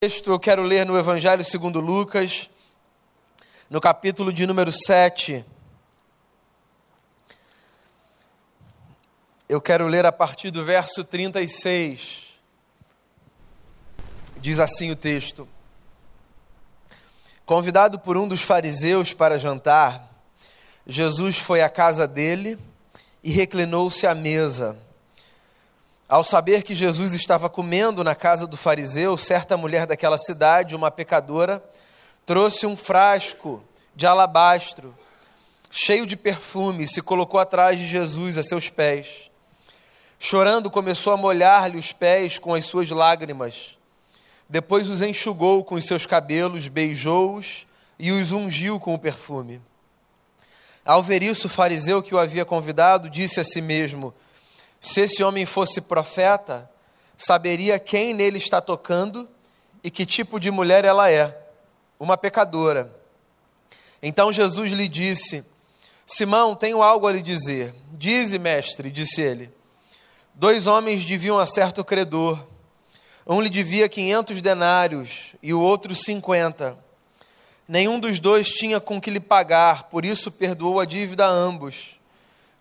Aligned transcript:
texto 0.00 0.30
eu 0.30 0.38
quero 0.38 0.62
ler 0.62 0.86
no 0.86 0.96
Evangelho 0.96 1.42
segundo 1.42 1.80
Lucas, 1.80 2.48
no 3.68 3.80
capítulo 3.80 4.32
de 4.32 4.46
número 4.46 4.70
7. 4.70 5.44
Eu 9.48 9.60
quero 9.60 9.88
ler 9.88 10.06
a 10.06 10.12
partir 10.12 10.52
do 10.52 10.64
verso 10.64 11.02
36. 11.02 12.28
Diz 14.36 14.60
assim 14.60 14.92
o 14.92 14.94
texto: 14.94 15.48
Convidado 17.44 17.98
por 17.98 18.16
um 18.16 18.28
dos 18.28 18.40
fariseus 18.40 19.12
para 19.12 19.36
jantar, 19.36 20.14
Jesus 20.86 21.38
foi 21.38 21.60
à 21.60 21.68
casa 21.68 22.06
dele 22.06 22.56
e 23.20 23.32
reclinou-se 23.32 24.06
à 24.06 24.14
mesa. 24.14 24.78
Ao 26.08 26.24
saber 26.24 26.62
que 26.62 26.74
Jesus 26.74 27.12
estava 27.12 27.50
comendo 27.50 28.02
na 28.02 28.14
casa 28.14 28.46
do 28.46 28.56
fariseu, 28.56 29.14
certa 29.18 29.58
mulher 29.58 29.86
daquela 29.86 30.16
cidade, 30.16 30.74
uma 30.74 30.90
pecadora, 30.90 31.62
trouxe 32.24 32.66
um 32.66 32.74
frasco 32.74 33.62
de 33.94 34.06
alabastro, 34.06 34.96
cheio 35.70 36.06
de 36.06 36.16
perfume, 36.16 36.84
e 36.84 36.88
se 36.88 37.02
colocou 37.02 37.38
atrás 37.38 37.78
de 37.78 37.86
Jesus 37.86 38.38
a 38.38 38.42
seus 38.42 38.70
pés. 38.70 39.30
Chorando, 40.18 40.70
começou 40.70 41.12
a 41.12 41.16
molhar-lhe 41.16 41.76
os 41.76 41.92
pés 41.92 42.38
com 42.38 42.54
as 42.54 42.64
suas 42.64 42.88
lágrimas. 42.88 43.76
Depois 44.48 44.88
os 44.88 45.02
enxugou 45.02 45.62
com 45.62 45.74
os 45.74 45.84
seus 45.84 46.06
cabelos, 46.06 46.68
beijou-os 46.68 47.66
e 47.98 48.12
os 48.12 48.32
ungiu 48.32 48.80
com 48.80 48.94
o 48.94 48.98
perfume. 48.98 49.60
Ao 50.86 51.02
ver 51.02 51.22
isso, 51.22 51.48
o 51.48 51.50
fariseu 51.50 52.02
que 52.02 52.14
o 52.14 52.18
havia 52.18 52.46
convidado 52.46 53.10
disse 53.10 53.40
a 53.40 53.44
si 53.44 53.60
mesmo: 53.60 54.14
se 54.80 55.00
esse 55.02 55.22
homem 55.22 55.44
fosse 55.44 55.80
profeta, 55.80 56.70
saberia 57.16 57.78
quem 57.78 58.14
nele 58.14 58.38
está 58.38 58.60
tocando 58.60 59.28
e 59.82 59.90
que 59.90 60.06
tipo 60.06 60.38
de 60.38 60.50
mulher 60.50 60.84
ela 60.84 61.10
é, 61.10 61.36
uma 61.98 62.16
pecadora. 62.16 62.92
Então 64.02 64.32
Jesus 64.32 64.70
lhe 64.70 64.88
disse: 64.88 65.44
Simão, 66.06 66.54
tenho 66.54 66.82
algo 66.82 67.06
a 67.06 67.12
lhe 67.12 67.22
dizer. 67.22 67.74
Dize, 67.92 68.38
mestre, 68.38 68.90
disse 68.90 69.20
ele. 69.20 69.52
Dois 70.34 70.66
homens 70.66 71.04
deviam 71.04 71.38
a 71.38 71.46
certo 71.46 71.84
credor. 71.84 72.46
Um 73.26 73.40
lhe 73.40 73.50
devia 73.50 73.88
quinhentos 73.88 74.40
denários 74.40 75.34
e 75.42 75.52
o 75.52 75.60
outro 75.60 75.94
cinquenta. 75.94 76.78
Nenhum 77.66 78.00
dos 78.00 78.18
dois 78.18 78.48
tinha 78.48 78.80
com 78.80 78.98
que 78.98 79.10
lhe 79.10 79.20
pagar, 79.20 79.84
por 79.84 80.04
isso 80.04 80.32
perdoou 80.32 80.80
a 80.80 80.86
dívida 80.86 81.26
a 81.26 81.28
ambos. 81.28 82.00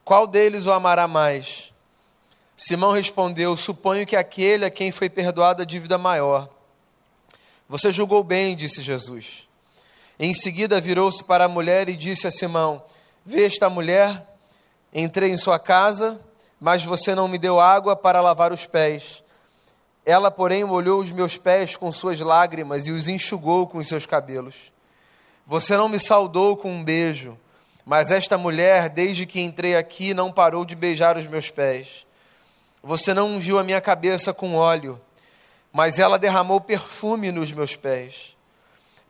Qual 0.04 0.28
deles 0.28 0.66
o 0.66 0.74
amará 0.74 1.08
mais? 1.08 1.72
Simão 2.58 2.92
respondeu: 2.92 3.56
Suponho 3.56 4.08
que 4.08 4.16
aquele 4.16 4.66
a 4.66 4.72
quem 4.72 4.92
foi 4.92 5.10
perdoada 5.10 5.62
a 5.62 5.66
dívida 5.66 5.96
maior. 5.96 6.50
Você 7.70 7.92
julgou 7.92 8.24
bem, 8.24 8.56
disse 8.56 8.82
Jesus. 8.82 9.48
Em 10.20 10.34
seguida 10.34 10.82
virou-se 10.82 11.24
para 11.24 11.46
a 11.46 11.48
mulher 11.48 11.88
e 11.88 11.96
disse 11.96 12.26
a 12.26 12.32
Simão: 12.32 12.84
Vê 13.24 13.46
esta 13.46 13.70
mulher, 13.70 14.26
entrei 14.92 15.30
em 15.30 15.38
sua 15.38 15.60
casa, 15.60 16.20
mas 16.60 16.84
você 16.84 17.14
não 17.14 17.28
me 17.28 17.38
deu 17.38 17.60
água 17.60 17.96
para 17.96 18.22
lavar 18.22 18.52
os 18.52 18.66
pés. 18.66 19.24
Ela, 20.04 20.32
porém, 20.32 20.64
molhou 20.64 21.00
os 21.00 21.12
meus 21.12 21.38
pés 21.38 21.78
com 21.78 21.92
suas 21.92 22.20
lágrimas 22.22 22.88
e 22.88 22.92
os 22.92 23.08
enxugou 23.08 23.68
com 23.68 23.78
os 23.78 23.88
seus 23.88 24.08
cabelos. 24.08 24.72
Você 25.46 25.78
não 25.78 25.88
me 25.88 26.00
saudou 26.00 26.58
com 26.58 26.72
um 26.72 26.84
beijo, 26.84 27.38
mas 27.86 28.10
esta 28.10 28.38
mulher, 28.38 28.90
desde 28.90 29.28
que 29.28 29.42
entrei 29.42 29.76
aqui, 29.76 30.14
não 30.14 30.32
parou 30.32 30.66
de 30.66 30.76
beijar 30.76 31.18
os 31.18 31.28
meus 31.28 31.50
pés. 31.50 32.07
Você 32.88 33.14
não 33.14 33.32
ungiu 33.32 33.60
a 33.60 33.66
minha 33.66 33.82
cabeça 33.82 34.34
com 34.34 34.56
óleo, 34.56 34.98
mas 35.74 36.00
ela 36.00 36.18
derramou 36.18 36.62
perfume 36.62 37.34
nos 37.34 37.52
meus 37.52 37.76
pés. 37.76 38.34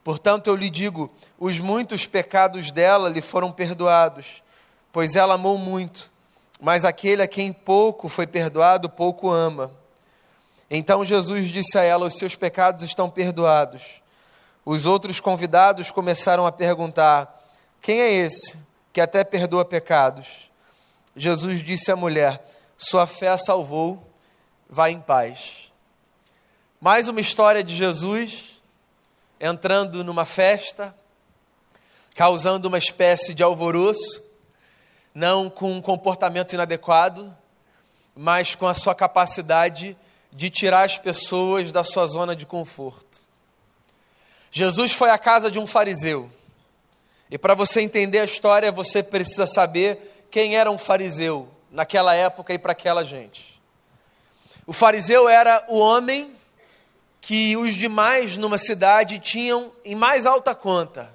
Portanto, 0.03 0.47
eu 0.47 0.55
lhe 0.55 0.67
digo: 0.67 1.11
os 1.37 1.59
muitos 1.59 2.03
pecados 2.07 2.71
dela 2.71 3.07
lhe 3.07 3.21
foram 3.21 3.51
perdoados, 3.51 4.41
pois 4.91 5.15
ela 5.15 5.35
amou 5.35 5.59
muito. 5.59 6.09
Mas 6.59 6.85
aquele 6.85 7.21
a 7.21 7.27
quem 7.27 7.53
pouco 7.53 8.09
foi 8.09 8.25
perdoado, 8.25 8.89
pouco 8.89 9.29
ama. 9.29 9.71
Então 10.71 11.05
Jesus 11.05 11.47
disse 11.47 11.77
a 11.77 11.83
ela: 11.83 12.07
Os 12.07 12.15
seus 12.15 12.33
pecados 12.33 12.83
estão 12.83 13.11
perdoados. 13.11 14.01
Os 14.65 14.87
outros 14.87 15.19
convidados 15.19 15.91
começaram 15.91 16.47
a 16.47 16.51
perguntar: 16.51 17.47
Quem 17.79 18.01
é 18.01 18.11
esse 18.11 18.57
que 18.91 18.99
até 18.99 19.23
perdoa 19.23 19.63
pecados? 19.63 20.49
Jesus 21.15 21.63
disse 21.63 21.91
à 21.91 21.95
mulher: 21.95 22.41
sua 22.77 23.07
fé 23.07 23.29
a 23.29 23.37
salvou, 23.37 24.07
vá 24.69 24.91
em 24.91 25.01
paz. 25.01 25.71
Mais 26.79 27.07
uma 27.07 27.19
história 27.19 27.63
de 27.63 27.75
Jesus 27.75 28.61
entrando 29.39 30.03
numa 30.03 30.25
festa, 30.25 30.95
causando 32.13 32.67
uma 32.67 32.77
espécie 32.77 33.33
de 33.33 33.41
alvoroço, 33.41 34.23
não 35.13 35.49
com 35.49 35.71
um 35.71 35.81
comportamento 35.81 36.53
inadequado, 36.53 37.35
mas 38.15 38.53
com 38.53 38.67
a 38.67 38.73
sua 38.75 38.93
capacidade 38.93 39.97
de 40.31 40.49
tirar 40.49 40.83
as 40.83 40.97
pessoas 40.97 41.71
da 41.71 41.83
sua 41.83 42.05
zona 42.05 42.35
de 42.35 42.45
conforto. 42.45 43.21
Jesus 44.51 44.91
foi 44.91 45.09
à 45.09 45.17
casa 45.17 45.49
de 45.49 45.57
um 45.57 45.65
fariseu. 45.65 46.29
E 47.29 47.37
para 47.37 47.55
você 47.55 47.81
entender 47.81 48.19
a 48.19 48.25
história, 48.25 48.71
você 48.71 49.01
precisa 49.01 49.47
saber 49.47 50.27
quem 50.29 50.55
era 50.55 50.69
um 50.69 50.77
fariseu 50.77 51.56
naquela 51.71 52.13
época 52.13 52.53
e 52.53 52.59
para 52.59 52.71
aquela 52.71 53.03
gente. 53.03 53.61
O 54.65 54.73
fariseu 54.73 55.29
era 55.29 55.63
o 55.69 55.77
homem 55.77 56.35
que 57.21 57.55
os 57.57 57.75
demais 57.75 58.37
numa 58.37 58.57
cidade 58.57 59.19
tinham 59.19 59.71
em 59.83 59.95
mais 59.95 60.25
alta 60.25 60.55
conta. 60.55 61.13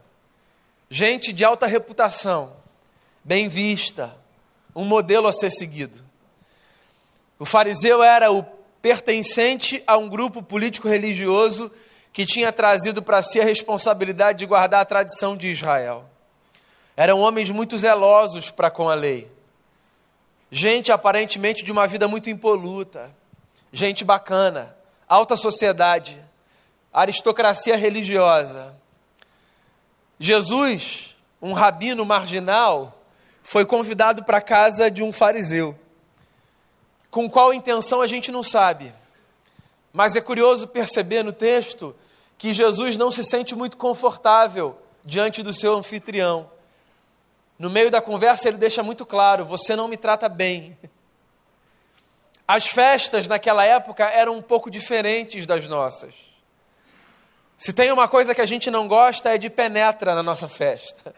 Gente 0.89 1.33
de 1.33 1.45
alta 1.45 1.67
reputação, 1.67 2.55
bem 3.25 3.49
vista, 3.49 4.15
um 4.75 4.85
modelo 4.85 5.27
a 5.27 5.33
ser 5.33 5.51
seguido. 5.51 6.05
O 7.39 7.45
fariseu 7.45 8.03
era 8.03 8.31
o 8.31 8.43
pertencente 8.83 9.83
a 9.87 9.97
um 9.97 10.09
grupo 10.09 10.43
político-religioso 10.43 11.71
que 12.13 12.27
tinha 12.27 12.53
trazido 12.53 13.03
para 13.03 13.23
si 13.23 13.41
a 13.41 13.45
responsabilidade 13.45 14.41
de 14.41 14.47
guardar 14.47 14.83
a 14.83 14.85
tradição 14.85 15.37
de 15.37 15.49
Israel. 15.49 16.05
Eram 16.95 17.21
homens 17.21 17.51
muito 17.51 17.79
zelosos 17.79 18.51
para 18.51 18.71
com 18.71 18.91
a 18.91 18.95
lei 18.95 19.32
gente 20.55 20.93
aparentemente 20.93 21.65
de 21.65 21.73
uma 21.73 21.87
vida 21.87 22.07
muito 22.07 22.29
impoluta, 22.29 23.11
gente 23.73 24.05
bacana, 24.05 24.77
alta 25.09 25.35
sociedade, 25.35 26.23
aristocracia 26.93 27.75
religiosa. 27.75 28.77
Jesus, 30.21 31.17
um 31.41 31.55
rabino 31.55 32.05
marginal, 32.05 33.03
foi 33.43 33.65
convidado 33.65 34.25
para 34.25 34.37
a 34.37 34.43
casa 34.43 34.91
de 34.91 35.03
um 35.03 35.11
fariseu. 35.11 35.75
Com 37.11 37.31
qual 37.31 37.55
intenção 37.55 38.03
a 38.03 38.07
gente 38.07 38.31
não 38.31 38.43
sabe. 38.43 38.95
Mas 39.91 40.17
é 40.17 40.21
curioso 40.21 40.69
perceber 40.69 41.23
no 41.23 41.33
texto 41.33 41.97
que 42.37 42.53
Jesus 42.53 42.95
não 42.99 43.11
se 43.11 43.25
sente 43.25 43.55
muito 43.55 43.79
confortável 43.79 44.79
diante 45.03 45.43
do 45.43 45.53
seu 45.53 45.75
anfitrião. 45.77 46.52
No 47.63 47.71
meio 47.71 47.93
da 47.93 48.03
conversa, 48.03 48.49
ele 48.49 48.57
deixa 48.57 48.83
muito 48.83 49.07
claro: 49.07 49.45
você 49.45 49.77
não 49.77 49.87
me 49.87 49.97
trata 49.97 50.29
bem. 50.29 50.77
As 52.47 52.67
festas 52.67 53.29
naquela 53.29 53.65
época 53.65 54.05
eram 54.11 54.35
um 54.35 54.43
pouco 54.43 54.69
diferentes 54.69 55.47
das 55.47 55.69
nossas. 55.69 56.13
Se 57.57 57.73
tem 57.73 57.93
uma 57.93 58.09
coisa 58.09 58.35
que 58.35 58.41
a 58.41 58.47
gente 58.47 58.69
não 58.69 58.89
gosta 58.89 59.33
é 59.33 59.39
de 59.39 59.49
penetra 59.49 60.13
na 60.13 60.25
nossa 60.25 60.49
festa. 60.49 61.15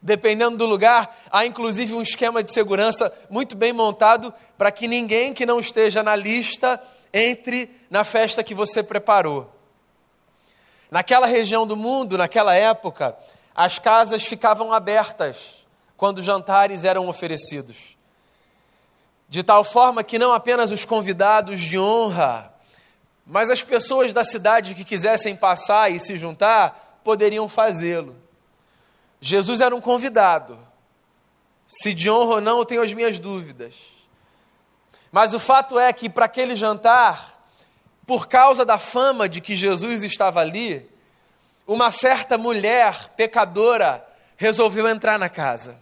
Dependendo 0.00 0.56
do 0.56 0.64
lugar, 0.64 1.14
há 1.30 1.44
inclusive 1.44 1.92
um 1.92 2.00
esquema 2.00 2.42
de 2.42 2.50
segurança 2.50 3.12
muito 3.28 3.54
bem 3.54 3.70
montado 3.70 4.32
para 4.56 4.72
que 4.72 4.88
ninguém 4.88 5.34
que 5.34 5.44
não 5.44 5.60
esteja 5.60 6.02
na 6.02 6.16
lista 6.16 6.82
entre 7.12 7.68
na 7.90 8.02
festa 8.02 8.42
que 8.42 8.54
você 8.54 8.82
preparou. 8.82 9.54
Naquela 10.90 11.26
região 11.26 11.66
do 11.66 11.76
mundo, 11.76 12.16
naquela 12.16 12.54
época, 12.54 13.14
as 13.54 13.78
casas 13.78 14.24
ficavam 14.24 14.72
abertas 14.72 15.64
quando 15.96 16.22
jantares 16.22 16.84
eram 16.84 17.08
oferecidos. 17.08 17.96
De 19.28 19.42
tal 19.42 19.64
forma 19.64 20.02
que 20.02 20.18
não 20.18 20.32
apenas 20.32 20.70
os 20.70 20.84
convidados 20.84 21.60
de 21.60 21.78
honra, 21.78 22.52
mas 23.26 23.50
as 23.50 23.62
pessoas 23.62 24.12
da 24.12 24.24
cidade 24.24 24.74
que 24.74 24.84
quisessem 24.84 25.36
passar 25.36 25.90
e 25.90 26.00
se 26.00 26.16
juntar 26.16 27.00
poderiam 27.04 27.48
fazê-lo. 27.48 28.16
Jesus 29.20 29.60
era 29.60 29.74
um 29.74 29.80
convidado. 29.80 30.58
Se 31.66 31.94
de 31.94 32.10
honra 32.10 32.34
ou 32.34 32.40
não, 32.40 32.58
eu 32.58 32.64
tenho 32.64 32.82
as 32.82 32.92
minhas 32.92 33.18
dúvidas. 33.18 33.76
Mas 35.10 35.32
o 35.32 35.38
fato 35.38 35.78
é 35.78 35.92
que 35.92 36.10
para 36.10 36.26
aquele 36.26 36.56
jantar, 36.56 37.40
por 38.06 38.28
causa 38.28 38.64
da 38.64 38.78
fama 38.78 39.28
de 39.28 39.40
que 39.40 39.56
Jesus 39.56 40.02
estava 40.02 40.40
ali, 40.40 40.90
uma 41.66 41.90
certa 41.90 42.36
mulher 42.36 43.10
pecadora 43.16 44.06
resolveu 44.36 44.88
entrar 44.88 45.18
na 45.18 45.28
casa. 45.28 45.78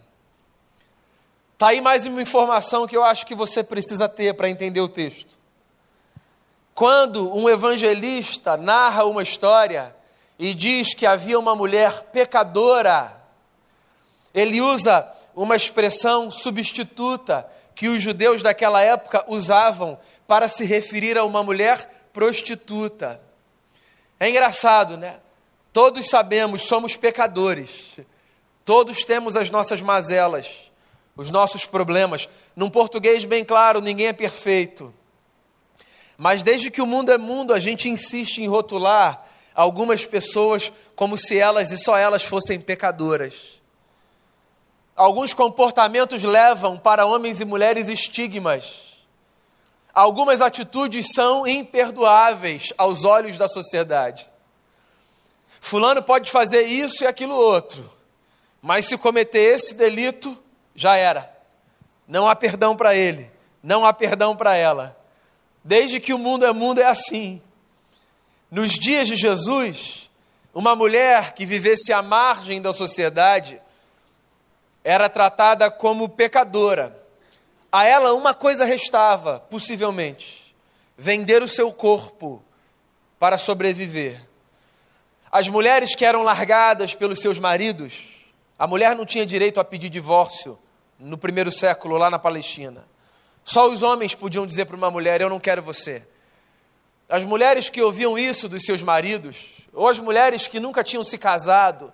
Está 1.53 1.67
aí 1.67 1.81
mais 1.81 2.05
uma 2.05 2.21
informação 2.21 2.87
que 2.87 2.95
eu 2.95 3.03
acho 3.03 3.25
que 3.25 3.35
você 3.35 3.63
precisa 3.63 4.07
ter 4.07 4.33
para 4.33 4.49
entender 4.49 4.81
o 4.81 4.87
texto. 4.87 5.37
Quando 6.73 7.35
um 7.35 7.49
evangelista 7.49 8.57
narra 8.57 9.05
uma 9.05 9.21
história 9.21 9.95
e 10.39 10.53
diz 10.53 10.93
que 10.93 11.05
havia 11.05 11.37
uma 11.37 11.55
mulher 11.55 12.03
pecadora, 12.11 13.15
ele 14.33 14.59
usa 14.59 15.07
uma 15.35 15.55
expressão 15.55 16.31
substituta 16.31 17.47
que 17.75 17.87
os 17.87 18.01
judeus 18.01 18.41
daquela 18.41 18.81
época 18.81 19.23
usavam 19.27 19.99
para 20.27 20.47
se 20.47 20.63
referir 20.63 21.17
a 21.17 21.23
uma 21.23 21.43
mulher 21.43 22.07
prostituta. 22.11 23.21
É 24.19 24.29
engraçado, 24.29 24.97
né? 24.97 25.17
Todos 25.73 26.07
sabemos, 26.07 26.61
somos 26.61 26.95
pecadores. 26.95 27.97
Todos 28.63 29.03
temos 29.03 29.35
as 29.35 29.49
nossas 29.49 29.81
mazelas, 29.81 30.71
os 31.17 31.31
nossos 31.31 31.65
problemas. 31.65 32.29
Num 32.55 32.69
português 32.69 33.25
bem 33.25 33.43
claro, 33.43 33.81
ninguém 33.81 34.07
é 34.07 34.13
perfeito. 34.13 34.93
Mas 36.15 36.43
desde 36.43 36.69
que 36.69 36.81
o 36.81 36.85
mundo 36.85 37.11
é 37.11 37.17
mundo, 37.17 37.53
a 37.53 37.59
gente 37.59 37.89
insiste 37.89 38.37
em 38.37 38.47
rotular 38.47 39.25
algumas 39.55 40.05
pessoas 40.05 40.71
como 40.95 41.17
se 41.17 41.37
elas 41.37 41.71
e 41.71 41.77
só 41.77 41.97
elas 41.97 42.23
fossem 42.23 42.59
pecadoras. 42.61 43.61
Alguns 44.95 45.33
comportamentos 45.33 46.21
levam 46.21 46.77
para 46.77 47.05
homens 47.05 47.41
e 47.41 47.45
mulheres 47.45 47.89
estigmas. 47.89 48.93
Algumas 49.91 50.39
atitudes 50.39 51.07
são 51.13 51.47
imperdoáveis 51.47 52.71
aos 52.77 53.03
olhos 53.03 53.39
da 53.39 53.47
sociedade. 53.47 54.31
Fulano 55.63 56.03
pode 56.03 56.29
fazer 56.29 56.63
isso 56.63 57.05
e 57.05 57.07
aquilo 57.07 57.33
outro, 57.33 57.89
mas 58.61 58.85
se 58.85 58.97
cometer 58.97 59.55
esse 59.55 59.73
delito, 59.73 60.37
já 60.75 60.97
era. 60.97 61.33
Não 62.05 62.27
há 62.27 62.35
perdão 62.35 62.75
para 62.75 62.93
ele, 62.93 63.31
não 63.63 63.85
há 63.85 63.93
perdão 63.93 64.35
para 64.35 64.57
ela. 64.57 64.99
Desde 65.63 66.01
que 66.01 66.13
o 66.13 66.17
mundo 66.17 66.45
é 66.45 66.51
mundo 66.51 66.81
é 66.81 66.85
assim. 66.85 67.41
Nos 68.51 68.73
dias 68.73 69.07
de 69.07 69.15
Jesus, 69.15 70.09
uma 70.53 70.75
mulher 70.75 71.31
que 71.31 71.45
vivesse 71.45 71.93
à 71.93 72.01
margem 72.01 72.61
da 72.61 72.73
sociedade 72.73 73.61
era 74.83 75.07
tratada 75.07 75.71
como 75.71 76.09
pecadora. 76.09 76.93
A 77.71 77.85
ela 77.85 78.13
uma 78.13 78.33
coisa 78.33 78.65
restava, 78.65 79.39
possivelmente: 79.39 80.53
vender 80.97 81.41
o 81.41 81.47
seu 81.47 81.71
corpo 81.71 82.43
para 83.17 83.37
sobreviver. 83.37 84.32
As 85.33 85.49
mulheres 85.49 85.95
que 85.95 86.05
eram 86.05 86.21
largadas 86.21 86.93
pelos 86.93 87.19
seus 87.19 87.39
maridos, 87.39 88.03
a 88.57 88.67
mulher 88.67 88.95
não 88.95 89.03
tinha 89.03 89.25
direito 89.25 89.59
a 89.59 89.63
pedir 89.63 89.89
divórcio 89.89 90.59
no 90.99 91.17
primeiro 91.17 91.51
século 91.51 91.97
lá 91.97 92.07
na 92.07 92.19
Palestina. 92.19 92.85
Só 93.43 93.67
os 93.67 93.81
homens 93.81 94.13
podiam 94.13 94.45
dizer 94.45 94.65
para 94.65 94.75
uma 94.75 94.91
mulher: 94.91 95.21
Eu 95.21 95.31
não 95.31 95.39
quero 95.39 95.63
você. 95.63 96.05
As 97.09 97.23
mulheres 97.23 97.67
que 97.67 97.81
ouviam 97.81 98.15
isso 98.15 98.47
dos 98.47 98.61
seus 98.61 98.83
maridos, 98.83 99.67
ou 99.73 99.87
as 99.87 99.97
mulheres 99.97 100.45
que 100.45 100.59
nunca 100.59 100.83
tinham 100.83 101.03
se 101.03 101.17
casado 101.17 101.91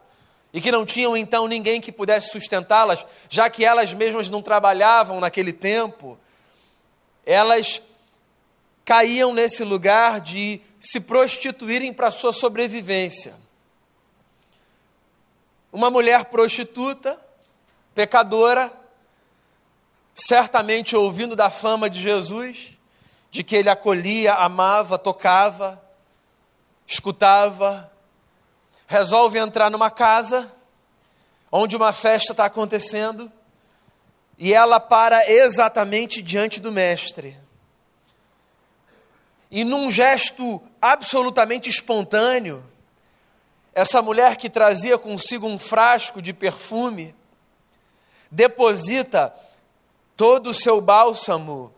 e 0.51 0.59
que 0.59 0.69
não 0.69 0.85
tinham 0.85 1.15
então 1.15 1.47
ninguém 1.47 1.80
que 1.80 1.94
pudesse 1.94 2.31
sustentá-las, 2.31 3.06
já 3.30 3.50
que 3.50 3.63
elas 3.63 3.94
mesmas 3.94 4.30
não 4.30 4.42
trabalhavam 4.42 5.21
naquele 5.21 5.53
tempo, 5.53 6.19
elas 7.25 7.81
caíam 8.83 9.33
nesse 9.33 9.63
lugar 9.63 10.19
de 10.19 10.59
se 10.80 11.00
prostituírem 11.00 11.94
para 11.94 12.12
sua 12.12 12.31
sobrevivência. 12.31 13.34
Uma 15.72 15.92
mulher 15.92 16.26
prostituta, 16.26 17.20
pecadora, 17.94 18.72
certamente 20.16 20.96
ouvindo 20.96 21.36
da 21.36 21.50
fama 21.50 21.90
de 21.90 22.02
Jesus, 22.02 22.78
de 23.30 23.44
que 23.44 23.56
ele 23.56 23.70
acolhia, 23.70 24.34
amava, 24.34 24.98
tocava, 24.98 25.81
escutava, 26.88 27.92
resolve 28.88 29.38
entrar 29.38 29.70
numa 29.70 29.92
casa 29.92 30.52
onde 31.52 31.76
uma 31.76 31.94
festa 31.94 32.31
está 32.34 32.46
acontecendo 32.46 33.31
e 34.38 34.54
ela 34.54 34.80
para 34.80 35.30
exatamente 35.30 36.22
diante 36.22 36.60
do 36.60 36.72
mestre. 36.72 37.38
E 39.51 39.63
num 39.63 39.90
gesto 39.90 40.62
absolutamente 40.80 41.69
espontâneo, 41.69 42.63
essa 43.74 44.01
mulher 44.01 44.38
que 44.38 44.50
trazia 44.50 44.98
consigo 44.98 45.48
um 45.48 45.57
frasco 45.57 46.22
de 46.22 46.34
perfume, 46.34 47.16
deposita 48.30 49.34
todo 50.16 50.51
o 50.51 50.54
seu 50.54 50.80
bálsamo 50.80 51.74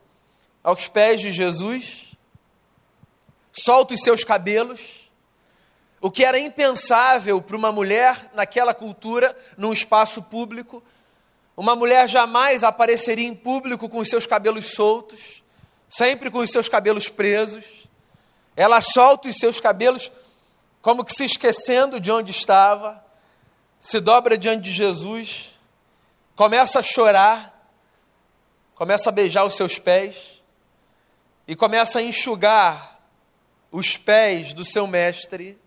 aos 0.62 0.88
pés 0.88 1.21
de 1.21 1.31
Jesus, 1.31 2.12
solta 3.53 3.94
os 3.94 4.01
seus 4.01 4.24
cabelos, 4.24 5.09
o 6.01 6.12
que 6.12 6.25
era 6.25 6.38
impensável 6.38 7.41
para 7.41 7.56
uma 7.56 7.71
mulher 7.71 8.31
naquela 8.33 8.74
cultura, 8.74 9.38
num 9.57 9.71
espaço 9.71 10.24
público. 10.24 10.83
Uma 11.56 11.75
mulher 11.75 12.09
jamais 12.09 12.63
apareceria 12.63 13.27
em 13.27 13.35
público 13.35 13.88
com 13.88 14.00
os 14.00 14.09
seus 14.09 14.25
cabelos 14.25 14.74
soltos 14.74 15.40
sempre 15.91 16.31
com 16.31 16.39
os 16.39 16.49
seus 16.49 16.69
cabelos 16.69 17.09
presos. 17.09 17.88
Ela 18.55 18.81
solta 18.81 19.27
os 19.27 19.35
seus 19.35 19.59
cabelos, 19.59 20.11
como 20.81 21.03
que 21.03 21.13
se 21.13 21.25
esquecendo 21.25 21.99
de 21.99 22.11
onde 22.11 22.31
estava, 22.31 23.03
se 23.79 23.99
dobra 23.99 24.38
diante 24.38 24.63
de 24.63 24.71
Jesus, 24.71 25.51
começa 26.35 26.79
a 26.79 26.83
chorar, 26.83 27.69
começa 28.75 29.09
a 29.09 29.11
beijar 29.11 29.43
os 29.43 29.55
seus 29.55 29.77
pés 29.77 30.41
e 31.47 31.55
começa 31.55 31.99
a 31.99 32.01
enxugar 32.01 32.99
os 33.71 33.97
pés 33.97 34.53
do 34.53 34.63
seu 34.63 34.85
mestre 34.85 35.57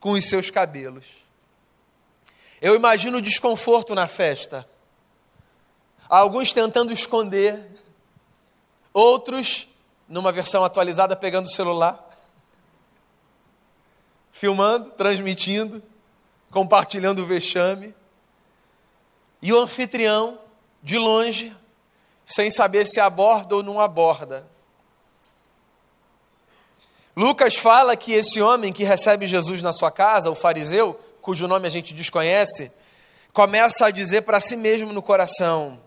com 0.00 0.12
os 0.12 0.24
seus 0.28 0.50
cabelos. 0.50 1.06
Eu 2.60 2.74
imagino 2.74 3.18
o 3.18 3.22
desconforto 3.22 3.94
na 3.94 4.06
festa. 4.06 4.68
Alguns 6.08 6.52
tentando 6.52 6.92
esconder, 6.92 7.62
Outros, 8.94 9.66
numa 10.08 10.30
versão 10.30 10.64
atualizada, 10.64 11.16
pegando 11.16 11.46
o 11.46 11.50
celular, 11.50 12.08
filmando, 14.30 14.90
transmitindo, 14.92 15.82
compartilhando 16.50 17.22
o 17.22 17.26
vexame. 17.26 17.92
E 19.42 19.52
o 19.52 19.58
anfitrião, 19.58 20.38
de 20.80 20.96
longe, 20.96 21.54
sem 22.24 22.50
saber 22.50 22.86
se 22.86 23.00
aborda 23.00 23.56
ou 23.56 23.62
não 23.62 23.80
aborda. 23.80 24.46
Lucas 27.16 27.56
fala 27.56 27.96
que 27.96 28.12
esse 28.12 28.40
homem 28.40 28.72
que 28.72 28.84
recebe 28.84 29.26
Jesus 29.26 29.60
na 29.60 29.72
sua 29.72 29.90
casa, 29.90 30.30
o 30.30 30.34
fariseu, 30.34 30.98
cujo 31.20 31.48
nome 31.48 31.66
a 31.66 31.70
gente 31.70 31.94
desconhece, 31.94 32.70
começa 33.32 33.86
a 33.86 33.90
dizer 33.90 34.22
para 34.22 34.40
si 34.40 34.56
mesmo 34.56 34.92
no 34.92 35.02
coração: 35.02 35.80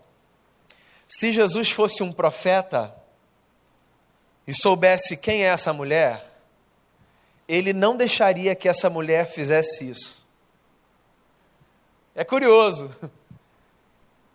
se 1.08 1.32
Jesus 1.32 1.70
fosse 1.70 2.02
um 2.02 2.12
profeta, 2.12 2.97
e 4.48 4.54
soubesse 4.54 5.14
quem 5.14 5.44
é 5.44 5.48
essa 5.48 5.74
mulher, 5.74 6.24
ele 7.46 7.74
não 7.74 7.94
deixaria 7.94 8.54
que 8.54 8.66
essa 8.66 8.88
mulher 8.88 9.30
fizesse 9.30 9.86
isso. 9.86 10.26
É 12.14 12.24
curioso. 12.24 12.90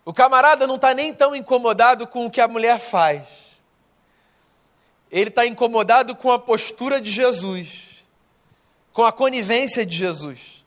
O 0.05 0.13
camarada 0.13 0.67
não 0.67 0.75
está 0.75 0.93
nem 0.93 1.13
tão 1.13 1.34
incomodado 1.34 2.05
com 2.05 2.25
o 2.25 2.29
que 2.29 2.41
a 2.41 2.48
mulher 2.48 2.77
faz. 2.77 3.27
Ele 5.10 5.29
está 5.29 5.48
incomodado 5.48 6.13
com 6.13 6.29
a 6.29 6.38
postura 6.38 7.00
de 7.00 7.10
Jesus, 7.10 8.03
com 8.91 9.05
a 9.05 9.13
conivência 9.13 9.86
de 9.86 9.96
Jesus. 9.96 10.65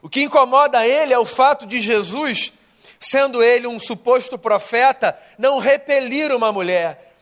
O 0.00 0.08
que 0.08 0.22
incomoda 0.22 0.86
ele 0.86 1.12
é 1.12 1.18
o 1.18 1.26
fato 1.26 1.66
de 1.66 1.80
Jesus, 1.80 2.52
sendo 3.00 3.42
ele 3.42 3.66
um 3.66 3.80
suposto 3.80 4.38
profeta, 4.38 5.18
não 5.36 5.58
repelir 5.58 6.30
uma 6.30 6.52
mulher, 6.52 7.13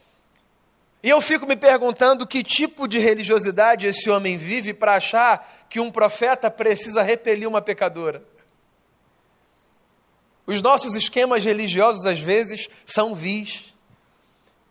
e 1.02 1.09
eu 1.09 1.21
fico 1.21 1.47
me 1.47 1.56
perguntando 1.56 2.26
que 2.26 2.44
tipo 2.44 2.87
de 2.87 2.99
religiosidade 3.00 3.88
esse 3.88 4.09
homem 4.09 4.37
vive 4.37 4.73
para 4.73 4.94
achar 4.94 5.66
que 5.68 5.80
um 5.80 5.90
profeta 5.90 6.49
precisa 6.49 7.02
repelir 7.02 7.49
uma 7.49 7.61
pecadora. 7.61 8.23
Os 10.47 10.61
nossos 10.61 10.94
esquemas 10.94 11.44
religiosos, 11.44 12.06
às 12.06 12.21
vezes, 12.21 12.68
são 12.87 13.14
vis 13.14 13.75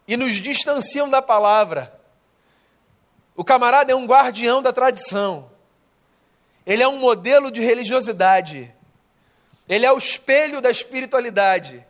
e 0.07 0.15
nos 0.15 0.35
distanciam 0.35 1.09
da 1.09 1.21
palavra. 1.21 1.99
O 3.35 3.43
camarada 3.43 3.91
é 3.91 3.95
um 3.95 4.05
guardião 4.05 4.61
da 4.61 4.71
tradição, 4.71 5.49
ele 6.65 6.83
é 6.83 6.87
um 6.87 6.97
modelo 6.97 7.51
de 7.51 7.59
religiosidade, 7.59 8.73
ele 9.67 9.85
é 9.85 9.91
o 9.91 9.97
espelho 9.97 10.61
da 10.61 10.69
espiritualidade. 10.69 11.85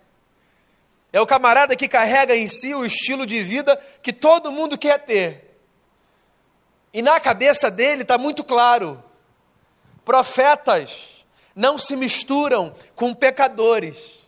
É 1.14 1.20
o 1.20 1.28
camarada 1.28 1.76
que 1.76 1.88
carrega 1.88 2.36
em 2.36 2.48
si 2.48 2.74
o 2.74 2.86
estilo 2.86 3.26
de 3.26 3.42
vida 3.44 3.76
que 4.02 4.14
todo 4.14 4.52
mundo 4.52 4.78
quer 4.78 5.00
ter. 5.00 5.60
E 6.94 7.02
na 7.02 7.20
cabeça 7.20 7.70
dele 7.70 8.04
está 8.04 8.18
muito 8.18 8.44
claro: 8.44 9.04
profetas 10.06 11.26
não 11.56 11.78
se 11.78 11.96
misturam 11.96 12.74
com 12.96 13.14
pecadores. 13.14 14.22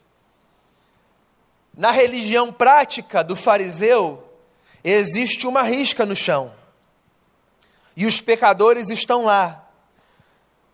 Na 1.75 1.89
religião 1.89 2.51
prática 2.51 3.23
do 3.23 3.35
fariseu, 3.35 4.23
existe 4.83 5.47
uma 5.47 5.63
risca 5.63 6.05
no 6.05 6.15
chão. 6.15 6.53
E 7.95 8.05
os 8.05 8.19
pecadores 8.19 8.89
estão 8.89 9.23
lá. 9.23 9.67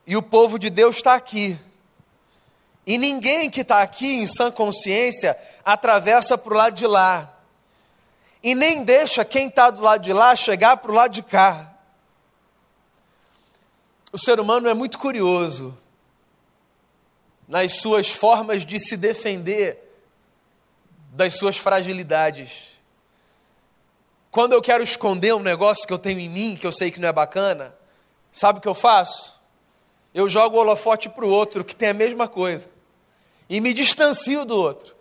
E 0.05 0.17
o 0.17 0.23
povo 0.23 0.57
de 0.57 0.69
Deus 0.69 0.97
está 0.97 1.13
aqui. 1.13 1.57
E 2.89 2.97
ninguém 2.97 3.51
que 3.51 3.61
está 3.61 3.83
aqui 3.83 4.15
em 4.15 4.25
sã 4.25 4.49
consciência 4.49 5.37
atravessa 5.63 6.35
para 6.35 6.51
o 6.51 6.57
lado 6.57 6.73
de 6.73 6.87
lá. 6.87 7.31
E 8.41 8.55
nem 8.55 8.83
deixa 8.83 9.23
quem 9.23 9.47
está 9.47 9.69
do 9.69 9.83
lado 9.83 10.01
de 10.01 10.11
lá 10.11 10.35
chegar 10.35 10.75
para 10.77 10.91
o 10.91 10.95
lado 10.95 11.11
de 11.11 11.21
cá. 11.21 11.71
O 14.11 14.17
ser 14.17 14.39
humano 14.39 14.67
é 14.67 14.73
muito 14.73 14.97
curioso 14.97 15.77
nas 17.47 17.73
suas 17.73 18.09
formas 18.09 18.65
de 18.65 18.79
se 18.79 18.97
defender 18.97 19.77
das 21.11 21.35
suas 21.35 21.57
fragilidades. 21.57 22.69
Quando 24.31 24.53
eu 24.53 24.63
quero 24.63 24.83
esconder 24.83 25.35
um 25.35 25.43
negócio 25.43 25.85
que 25.85 25.93
eu 25.93 25.99
tenho 25.99 26.19
em 26.19 26.29
mim, 26.29 26.57
que 26.59 26.65
eu 26.65 26.71
sei 26.71 26.89
que 26.89 26.99
não 26.99 27.09
é 27.09 27.13
bacana, 27.13 27.71
sabe 28.31 28.57
o 28.57 28.61
que 28.63 28.67
eu 28.67 28.73
faço? 28.73 29.39
Eu 30.11 30.27
jogo 30.27 30.57
o 30.57 30.59
holofote 30.59 31.07
para 31.07 31.23
o 31.23 31.29
outro 31.29 31.63
que 31.63 31.75
tem 31.75 31.89
a 31.89 31.93
mesma 31.93 32.27
coisa 32.27 32.78
e 33.49 33.59
me 33.59 33.73
distancio 33.73 34.45
do 34.45 34.55
outro, 34.55 34.95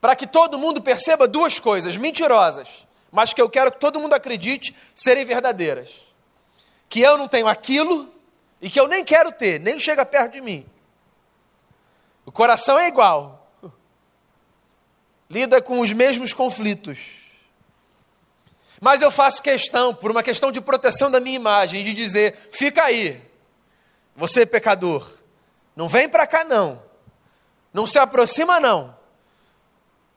para 0.00 0.16
que 0.16 0.26
todo 0.26 0.58
mundo 0.58 0.82
perceba 0.82 1.28
duas 1.28 1.60
coisas 1.60 1.96
mentirosas, 1.96 2.86
mas 3.10 3.32
que 3.32 3.40
eu 3.40 3.48
quero 3.48 3.70
que 3.70 3.78
todo 3.78 4.00
mundo 4.00 4.14
acredite 4.14 4.74
serem 4.94 5.24
verdadeiras: 5.24 5.94
que 6.88 7.00
eu 7.00 7.16
não 7.16 7.28
tenho 7.28 7.46
aquilo 7.46 8.12
e 8.60 8.68
que 8.68 8.80
eu 8.80 8.88
nem 8.88 9.04
quero 9.04 9.30
ter, 9.30 9.60
nem 9.60 9.78
chega 9.78 10.04
perto 10.04 10.32
de 10.32 10.40
mim. 10.40 10.66
O 12.24 12.32
coração 12.32 12.78
é 12.78 12.88
igual, 12.88 13.48
lida 15.30 15.62
com 15.62 15.78
os 15.78 15.92
mesmos 15.92 16.34
conflitos. 16.34 17.24
Mas 18.80 19.00
eu 19.00 19.10
faço 19.10 19.40
questão, 19.40 19.94
por 19.94 20.10
uma 20.10 20.22
questão 20.22 20.52
de 20.52 20.60
proteção 20.60 21.10
da 21.10 21.20
minha 21.20 21.36
imagem, 21.36 21.84
de 21.84 21.94
dizer: 21.94 22.50
fica 22.52 22.84
aí, 22.84 23.22
você 24.14 24.44
pecador, 24.44 25.10
não 25.74 25.88
vem 25.88 26.08
para 26.08 26.26
cá 26.26 26.44
não, 26.44 26.82
não 27.76 27.86
se 27.86 27.98
aproxima 27.98 28.58
não, 28.58 28.96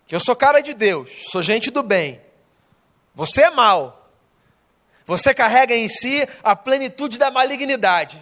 que 0.08 0.16
eu 0.16 0.20
sou 0.22 0.34
cara 0.34 0.62
de 0.62 0.74
Deus, 0.74 1.25
sou 1.30 1.42
gente 1.42 1.70
do 1.70 1.84
bem, 1.84 2.22
você 3.13 3.42
é 3.42 3.50
mal, 3.50 4.10
você 5.06 5.34
carrega 5.34 5.75
em 5.75 5.89
si 5.89 6.25
a 6.42 6.56
plenitude 6.56 7.20
da 7.20 7.30
malignidade, 7.30 8.18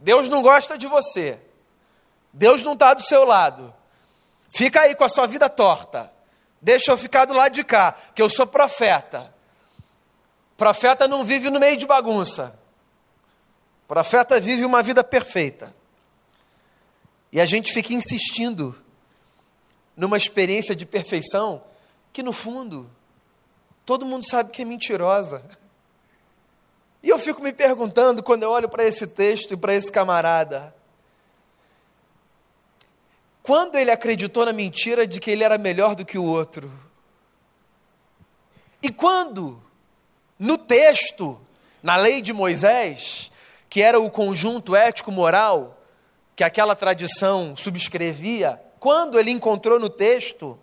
Deus 0.00 0.28
não 0.28 0.42
gosta 0.42 0.76
de 0.76 0.88
você, 0.88 1.38
Deus 2.32 2.64
não 2.64 2.72
está 2.72 2.92
do 2.92 3.02
seu 3.02 3.24
lado, 3.24 3.72
fica 4.50 4.80
aí 4.80 4.96
com 4.96 5.04
a 5.04 5.08
sua 5.08 5.28
vida 5.28 5.48
torta, 5.48 6.12
deixa 6.60 6.90
eu 6.90 6.98
ficar 6.98 7.24
do 7.24 7.34
lado 7.34 7.52
de 7.52 7.62
cá, 7.62 7.94
que 8.16 8.20
eu 8.20 8.28
sou 8.28 8.48
profeta. 8.48 9.32
Profeta 10.56 11.06
não 11.06 11.24
vive 11.24 11.50
no 11.50 11.60
meio 11.60 11.76
de 11.76 11.86
bagunça. 11.86 12.58
Profeta 13.86 14.40
vive 14.40 14.64
uma 14.64 14.82
vida 14.82 15.04
perfeita. 15.04 15.72
E 17.36 17.40
a 17.40 17.44
gente 17.44 17.70
fica 17.70 17.92
insistindo 17.92 18.74
numa 19.94 20.16
experiência 20.16 20.74
de 20.74 20.86
perfeição 20.86 21.62
que, 22.10 22.22
no 22.22 22.32
fundo, 22.32 22.90
todo 23.84 24.06
mundo 24.06 24.26
sabe 24.26 24.50
que 24.50 24.62
é 24.62 24.64
mentirosa. 24.64 25.44
E 27.02 27.10
eu 27.10 27.18
fico 27.18 27.42
me 27.42 27.52
perguntando, 27.52 28.22
quando 28.22 28.44
eu 28.44 28.50
olho 28.50 28.70
para 28.70 28.84
esse 28.84 29.06
texto 29.06 29.52
e 29.52 29.56
para 29.58 29.74
esse 29.74 29.92
camarada, 29.92 30.74
quando 33.42 33.76
ele 33.76 33.90
acreditou 33.90 34.46
na 34.46 34.52
mentira 34.54 35.06
de 35.06 35.20
que 35.20 35.30
ele 35.30 35.44
era 35.44 35.58
melhor 35.58 35.94
do 35.94 36.06
que 36.06 36.16
o 36.16 36.24
outro? 36.24 36.72
E 38.80 38.90
quando 38.90 39.62
no 40.38 40.56
texto, 40.56 41.38
na 41.82 41.96
lei 41.96 42.22
de 42.22 42.32
Moisés, 42.32 43.30
que 43.68 43.82
era 43.82 44.00
o 44.00 44.10
conjunto 44.10 44.74
ético-moral 44.74 45.75
que 46.36 46.44
aquela 46.44 46.76
tradição 46.76 47.56
subscrevia, 47.56 48.62
quando 48.78 49.18
ele 49.18 49.30
encontrou 49.30 49.80
no 49.80 49.88
texto 49.90 50.56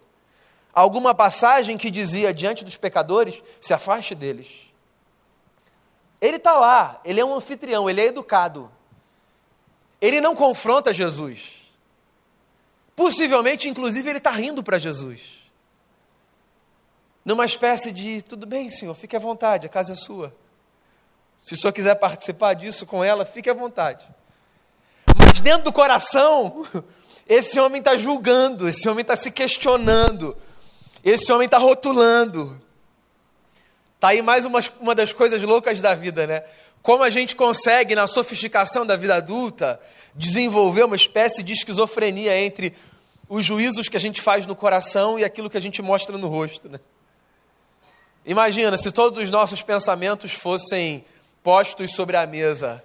alguma 0.72 1.14
passagem 1.14 1.78
que 1.78 1.92
dizia 1.92 2.34
diante 2.34 2.64
dos 2.64 2.78
pecadores: 2.78 3.44
se 3.60 3.74
afaste 3.74 4.16
deles. 4.16 4.72
Ele 6.22 6.38
está 6.38 6.54
lá, 6.54 7.02
ele 7.04 7.20
é 7.20 7.26
um 7.26 7.36
anfitrião, 7.36 7.90
ele 7.90 8.00
é 8.00 8.06
educado. 8.06 8.72
Ele 10.00 10.22
não 10.22 10.36
confronta 10.36 10.94
Jesus. 10.94 11.64
Possivelmente, 12.96 13.68
inclusive, 13.68 14.10
ele 14.10 14.20
está 14.20 14.30
rindo 14.30 14.64
para 14.64 14.78
Jesus 14.78 15.44
numa 17.24 17.46
espécie 17.46 17.92
de: 17.92 18.22
tudo 18.22 18.46
bem, 18.46 18.70
senhor, 18.70 18.94
fique 18.96 19.16
à 19.16 19.20
vontade, 19.20 19.68
a 19.68 19.70
casa 19.70 19.94
é 19.94 19.96
sua. 19.96 20.36
Se 21.38 21.54
o 21.54 21.58
senhor 21.58 21.74
quiser 21.74 21.96
participar 21.96 22.54
disso 22.54 22.86
com 22.86 23.04
ela, 23.04 23.26
fique 23.26 23.50
à 23.50 23.54
vontade. 23.54 24.08
Mas 25.18 25.42
dentro 25.42 25.66
do 25.66 25.72
coração, 25.72 26.66
esse 27.28 27.60
homem 27.60 27.80
está 27.80 27.96
julgando, 27.96 28.68
esse 28.68 28.88
homem 28.88 29.02
está 29.02 29.16
se 29.16 29.32
questionando, 29.32 30.36
esse 31.04 31.32
homem 31.32 31.46
está 31.46 31.58
rotulando. 31.58 32.62
Está 33.96 34.10
aí 34.10 34.22
mais 34.22 34.46
uma, 34.46 34.60
uma 34.82 34.94
das 34.94 35.14
coisas 35.14 35.42
loucas 35.42 35.80
da 35.80 35.96
vida, 35.96 36.28
né? 36.28 36.44
Como 36.82 37.04
a 37.04 37.10
gente 37.10 37.36
consegue, 37.36 37.96
na 37.96 38.08
sofisticação 38.08 38.86
da 38.86 38.98
vida 38.98 39.16
adulta, 39.16 39.80
desenvolver 40.14 40.84
uma 40.84 40.96
espécie 40.98 41.42
de 41.42 41.54
esquizofrenia 41.54 42.38
entre 42.38 42.74
os 43.30 43.46
juízos 43.46 43.88
que 43.88 43.96
a 43.96 44.00
gente 44.00 44.22
faz 44.22 44.46
no 44.46 44.56
coração 44.56 45.18
e 45.18 45.24
aquilo 45.24 45.50
que 45.50 45.58
a 45.58 45.62
gente 45.62 45.82
mostra 45.82 46.18
no 46.18 46.28
rosto, 46.28 46.68
né? 46.68 46.80
Imagina 48.26 48.78
se 48.78 48.92
todos 48.92 49.24
os 49.24 49.32
nossos 49.32 49.62
pensamentos 49.62 50.34
fossem 50.34 51.04
postos 51.42 51.94
sobre 51.94 52.16
a 52.16 52.26
mesa. 52.26 52.84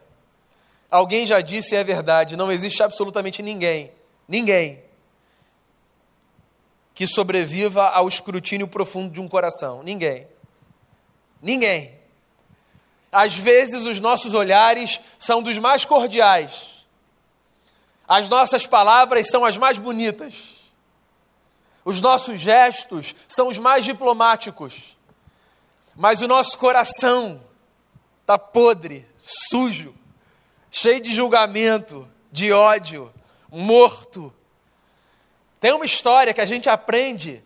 Alguém 0.90 1.26
já 1.26 1.40
disse, 1.40 1.76
é 1.76 1.84
verdade, 1.84 2.36
não 2.36 2.50
existe 2.50 2.82
absolutamente 2.82 3.42
ninguém, 3.42 3.92
ninguém, 4.26 4.82
que 6.94 7.06
sobreviva 7.06 7.88
ao 7.88 8.08
escrutínio 8.08 8.66
profundo 8.66 9.12
de 9.12 9.20
um 9.20 9.28
coração. 9.28 9.82
Ninguém. 9.82 10.26
Ninguém. 11.40 11.96
Às 13.12 13.34
vezes 13.34 13.84
os 13.84 14.00
nossos 14.00 14.34
olhares 14.34 14.98
são 15.18 15.42
dos 15.42 15.58
mais 15.58 15.84
cordiais. 15.84 16.86
As 18.06 18.26
nossas 18.26 18.66
palavras 18.66 19.28
são 19.28 19.44
as 19.44 19.56
mais 19.56 19.78
bonitas. 19.78 20.56
Os 21.84 22.00
nossos 22.00 22.40
gestos 22.40 23.14
são 23.28 23.48
os 23.48 23.58
mais 23.58 23.84
diplomáticos 23.84 24.98
mas 25.98 26.22
o 26.22 26.28
nosso 26.28 26.56
coração 26.56 27.42
está 28.20 28.38
podre, 28.38 29.04
sujo, 29.18 29.92
cheio 30.80 31.00
de 31.00 31.12
julgamento, 31.12 32.08
de 32.30 32.52
ódio, 32.52 33.12
morto. 33.50 34.32
Tem 35.60 35.72
uma 35.72 35.84
história 35.84 36.32
que 36.32 36.40
a 36.40 36.46
gente 36.46 36.68
aprende 36.68 37.42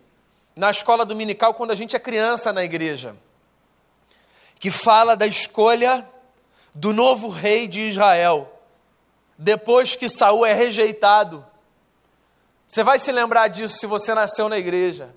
na 0.55 0.69
escola 0.69 1.03
dominical 1.03 1.55
quando 1.55 1.71
a 1.71 1.75
gente 1.75 1.95
é 1.95 1.99
criança 1.99 2.53
na 2.53 2.63
igreja, 2.63 3.15
que 4.59 4.69
fala 4.69 5.15
da 5.15 5.25
escolha 5.25 6.07
do 6.75 6.93
novo 6.93 7.27
rei 7.27 7.67
de 7.67 7.81
Israel, 7.81 8.51
depois 9.35 9.95
que 9.95 10.07
Saul 10.07 10.45
é 10.45 10.53
rejeitado. 10.53 11.43
Você 12.67 12.83
vai 12.83 12.99
se 12.99 13.11
lembrar 13.11 13.47
disso 13.47 13.79
se 13.79 13.87
você 13.87 14.13
nasceu 14.13 14.47
na 14.47 14.59
igreja. 14.59 15.13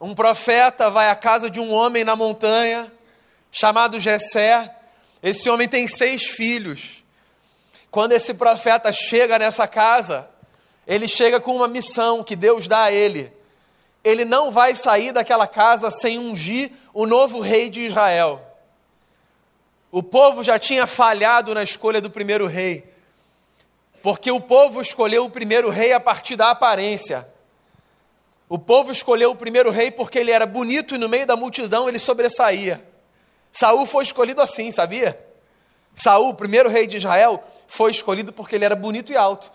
Um 0.00 0.14
profeta 0.14 0.90
vai 0.90 1.10
à 1.10 1.14
casa 1.14 1.50
de 1.50 1.60
um 1.60 1.70
homem 1.70 2.02
na 2.02 2.16
montanha, 2.16 2.90
chamado 3.52 4.00
Jessé. 4.00 4.74
Esse 5.22 5.50
homem 5.50 5.68
tem 5.68 5.86
seis 5.86 6.24
filhos. 6.24 6.99
Quando 7.90 8.12
esse 8.12 8.34
profeta 8.34 8.92
chega 8.92 9.38
nessa 9.38 9.66
casa, 9.66 10.28
ele 10.86 11.08
chega 11.08 11.40
com 11.40 11.54
uma 11.54 11.68
missão 11.68 12.22
que 12.22 12.36
Deus 12.36 12.66
dá 12.66 12.84
a 12.84 12.92
ele. 12.92 13.32
Ele 14.02 14.24
não 14.24 14.50
vai 14.50 14.74
sair 14.74 15.12
daquela 15.12 15.46
casa 15.46 15.90
sem 15.90 16.18
ungir 16.18 16.70
o 16.94 17.04
novo 17.04 17.40
rei 17.40 17.68
de 17.68 17.80
Israel. 17.80 18.40
O 19.90 20.02
povo 20.02 20.42
já 20.42 20.58
tinha 20.58 20.86
falhado 20.86 21.52
na 21.54 21.62
escolha 21.62 22.00
do 22.00 22.10
primeiro 22.10 22.46
rei, 22.46 22.88
porque 24.02 24.30
o 24.30 24.40
povo 24.40 24.80
escolheu 24.80 25.24
o 25.24 25.30
primeiro 25.30 25.68
rei 25.68 25.92
a 25.92 26.00
partir 26.00 26.36
da 26.36 26.50
aparência. 26.50 27.26
O 28.48 28.58
povo 28.58 28.90
escolheu 28.90 29.30
o 29.30 29.36
primeiro 29.36 29.70
rei 29.70 29.90
porque 29.90 30.18
ele 30.18 30.30
era 30.30 30.46
bonito 30.46 30.94
e 30.94 30.98
no 30.98 31.08
meio 31.08 31.26
da 31.26 31.36
multidão 31.36 31.88
ele 31.88 31.98
sobressaía. 31.98 32.82
Saul 33.52 33.84
foi 33.84 34.04
escolhido 34.04 34.40
assim, 34.40 34.70
sabia? 34.70 35.29
Saul, 35.94 36.34
primeiro 36.34 36.68
rei 36.68 36.86
de 36.86 36.96
Israel, 36.96 37.42
foi 37.66 37.90
escolhido 37.90 38.32
porque 38.32 38.54
ele 38.54 38.64
era 38.64 38.76
bonito 38.76 39.12
e 39.12 39.16
alto. 39.16 39.52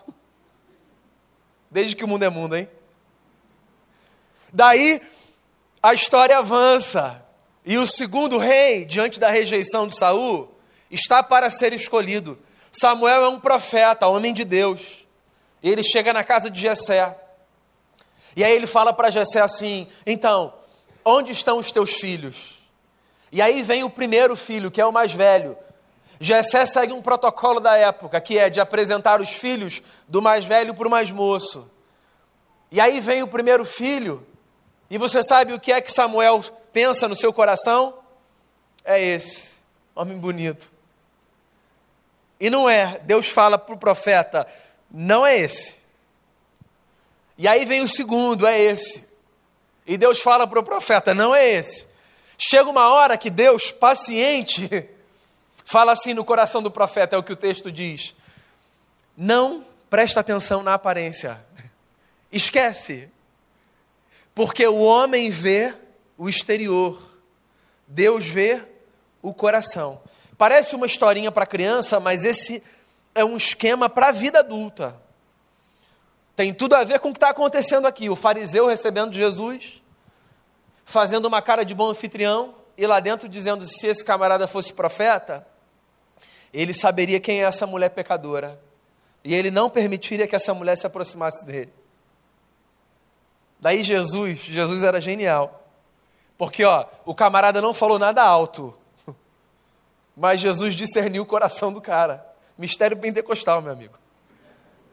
Desde 1.70 1.96
que 1.96 2.04
o 2.04 2.08
mundo 2.08 2.22
é 2.22 2.30
mundo, 2.30 2.56
hein? 2.56 2.68
Daí 4.52 5.02
a 5.82 5.92
história 5.92 6.38
avança. 6.38 7.24
E 7.64 7.76
o 7.78 7.86
segundo 7.86 8.38
rei, 8.38 8.84
diante 8.84 9.18
da 9.18 9.28
rejeição 9.28 9.88
de 9.88 9.98
Saul, 9.98 10.48
está 10.90 11.22
para 11.22 11.50
ser 11.50 11.72
escolhido. 11.72 12.38
Samuel 12.72 13.24
é 13.24 13.28
um 13.28 13.40
profeta, 13.40 14.06
homem 14.06 14.32
de 14.32 14.44
Deus. 14.44 15.06
Ele 15.62 15.82
chega 15.82 16.12
na 16.12 16.22
casa 16.22 16.48
de 16.48 16.60
Jessé. 16.60 17.16
E 18.36 18.44
aí 18.44 18.52
ele 18.52 18.66
fala 18.66 18.92
para 18.92 19.10
Jessé 19.10 19.40
assim: 19.40 19.88
"Então, 20.06 20.54
onde 21.04 21.32
estão 21.32 21.58
os 21.58 21.70
teus 21.72 21.94
filhos?" 21.94 22.58
E 23.32 23.42
aí 23.42 23.62
vem 23.62 23.82
o 23.82 23.90
primeiro 23.90 24.36
filho, 24.36 24.70
que 24.70 24.80
é 24.80 24.86
o 24.86 24.92
mais 24.92 25.12
velho. 25.12 25.58
Jessé 26.18 26.64
segue 26.66 26.92
um 26.92 27.02
protocolo 27.02 27.60
da 27.60 27.76
época, 27.76 28.20
que 28.20 28.38
é 28.38 28.48
de 28.48 28.60
apresentar 28.60 29.20
os 29.20 29.30
filhos 29.30 29.82
do 30.08 30.22
mais 30.22 30.44
velho 30.44 30.74
para 30.74 30.88
o 30.88 30.90
mais 30.90 31.10
moço. 31.10 31.70
E 32.70 32.80
aí 32.80 33.00
vem 33.00 33.22
o 33.22 33.28
primeiro 33.28 33.64
filho, 33.64 34.26
e 34.90 34.98
você 34.98 35.22
sabe 35.22 35.52
o 35.52 35.60
que 35.60 35.72
é 35.72 35.80
que 35.80 35.92
Samuel 35.92 36.42
pensa 36.72 37.08
no 37.08 37.14
seu 37.14 37.32
coração? 37.32 37.98
É 38.84 39.02
esse, 39.02 39.56
homem 39.94 40.16
bonito. 40.16 40.70
E 42.38 42.50
não 42.50 42.68
é, 42.68 43.00
Deus 43.04 43.26
fala 43.28 43.58
para 43.58 43.74
o 43.74 43.78
profeta, 43.78 44.46
não 44.90 45.26
é 45.26 45.38
esse. 45.38 45.76
E 47.38 47.46
aí 47.46 47.64
vem 47.64 47.82
o 47.82 47.88
segundo, 47.88 48.46
é 48.46 48.60
esse. 48.60 49.06
E 49.86 49.96
Deus 49.96 50.20
fala 50.20 50.46
para 50.46 50.60
o 50.60 50.64
profeta, 50.64 51.14
não 51.14 51.34
é 51.34 51.46
esse. 51.46 51.86
Chega 52.38 52.68
uma 52.68 52.88
hora 52.88 53.16
que 53.16 53.30
Deus, 53.30 53.70
paciente, 53.70 54.68
fala 55.66 55.92
assim 55.92 56.14
no 56.14 56.24
coração 56.24 56.62
do 56.62 56.70
profeta, 56.70 57.16
é 57.16 57.18
o 57.18 57.22
que 57.22 57.32
o 57.32 57.36
texto 57.36 57.70
diz. 57.70 58.14
Não 59.16 59.64
presta 59.90 60.20
atenção 60.20 60.62
na 60.62 60.72
aparência. 60.72 61.44
Esquece. 62.32 63.10
Porque 64.34 64.66
o 64.66 64.76
homem 64.76 65.28
vê 65.28 65.74
o 66.16 66.28
exterior, 66.28 66.98
Deus 67.86 68.26
vê 68.26 68.62
o 69.20 69.34
coração. 69.34 70.00
Parece 70.38 70.76
uma 70.76 70.86
historinha 70.86 71.32
para 71.32 71.44
criança, 71.44 71.98
mas 71.98 72.24
esse 72.24 72.62
é 73.14 73.24
um 73.24 73.36
esquema 73.36 73.88
para 73.88 74.08
a 74.08 74.12
vida 74.12 74.38
adulta. 74.38 75.00
Tem 76.36 76.54
tudo 76.54 76.74
a 76.74 76.84
ver 76.84 77.00
com 77.00 77.08
o 77.08 77.12
que 77.12 77.16
está 77.16 77.30
acontecendo 77.30 77.86
aqui. 77.86 78.08
O 78.08 78.16
fariseu 78.16 78.66
recebendo 78.66 79.14
Jesus, 79.14 79.82
fazendo 80.84 81.26
uma 81.26 81.42
cara 81.42 81.64
de 81.64 81.74
bom 81.74 81.90
anfitrião, 81.90 82.54
e 82.76 82.86
lá 82.86 83.00
dentro 83.00 83.28
dizendo: 83.28 83.64
se 83.66 83.86
esse 83.86 84.04
camarada 84.04 84.46
fosse 84.46 84.72
profeta, 84.72 85.46
ele 86.52 86.72
saberia 86.72 87.20
quem 87.20 87.42
é 87.42 87.46
essa 87.46 87.66
mulher 87.66 87.90
pecadora. 87.90 88.60
E 89.24 89.34
ele 89.34 89.50
não 89.50 89.68
permitiria 89.68 90.26
que 90.26 90.36
essa 90.36 90.54
mulher 90.54 90.76
se 90.76 90.86
aproximasse 90.86 91.44
dele. 91.44 91.72
Daí 93.60 93.82
Jesus, 93.82 94.40
Jesus 94.40 94.82
era 94.82 95.00
genial. 95.00 95.64
Porque, 96.38 96.64
ó, 96.64 96.86
o 97.04 97.14
camarada 97.14 97.60
não 97.60 97.74
falou 97.74 97.98
nada 97.98 98.22
alto. 98.22 98.76
Mas 100.16 100.40
Jesus 100.40 100.74
discerniu 100.74 101.22
o 101.22 101.26
coração 101.26 101.72
do 101.72 101.80
cara. 101.80 102.26
Mistério 102.56 102.96
pentecostal, 102.96 103.60
meu 103.60 103.72
amigo. 103.72 103.98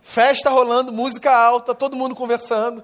Festa 0.02 0.50
rolando, 0.50 0.92
música 0.92 1.32
alta, 1.32 1.74
todo 1.76 1.96
mundo 1.96 2.16
conversando. 2.16 2.84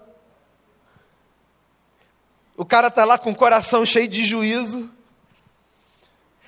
O 2.56 2.66
cara 2.66 2.88
está 2.88 3.06
lá 3.06 3.18
com 3.18 3.32
o 3.32 3.36
coração 3.36 3.86
cheio 3.86 4.08
de 4.08 4.24
juízo. 4.24 4.90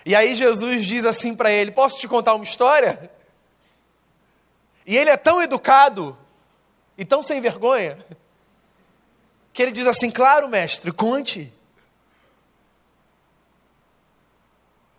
E 0.06 0.16
aí 0.16 0.36
Jesus 0.36 0.86
diz 0.86 1.06
assim 1.06 1.36
para 1.36 1.52
ele: 1.52 1.72
Posso 1.72 2.00
te 2.00 2.08
contar 2.08 2.34
uma 2.34 2.44
história? 2.44 3.12
E 4.86 4.98
ele 4.98 5.10
é 5.10 5.18
tão 5.18 5.42
educado 5.42 6.18
e 6.98 7.06
tão 7.06 7.22
sem 7.22 7.40
vergonha 7.40 8.04
que 9.54 9.62
ele 9.62 9.72
diz 9.72 9.88
assim: 9.88 10.10
Claro, 10.10 10.48
mestre, 10.50 10.92
conte. 10.92 11.52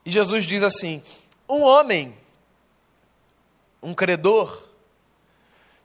E 0.05 0.11
Jesus 0.11 0.47
diz 0.47 0.63
assim: 0.63 1.03
Um 1.49 1.63
homem, 1.63 2.17
um 3.83 3.95
credor, 3.95 4.69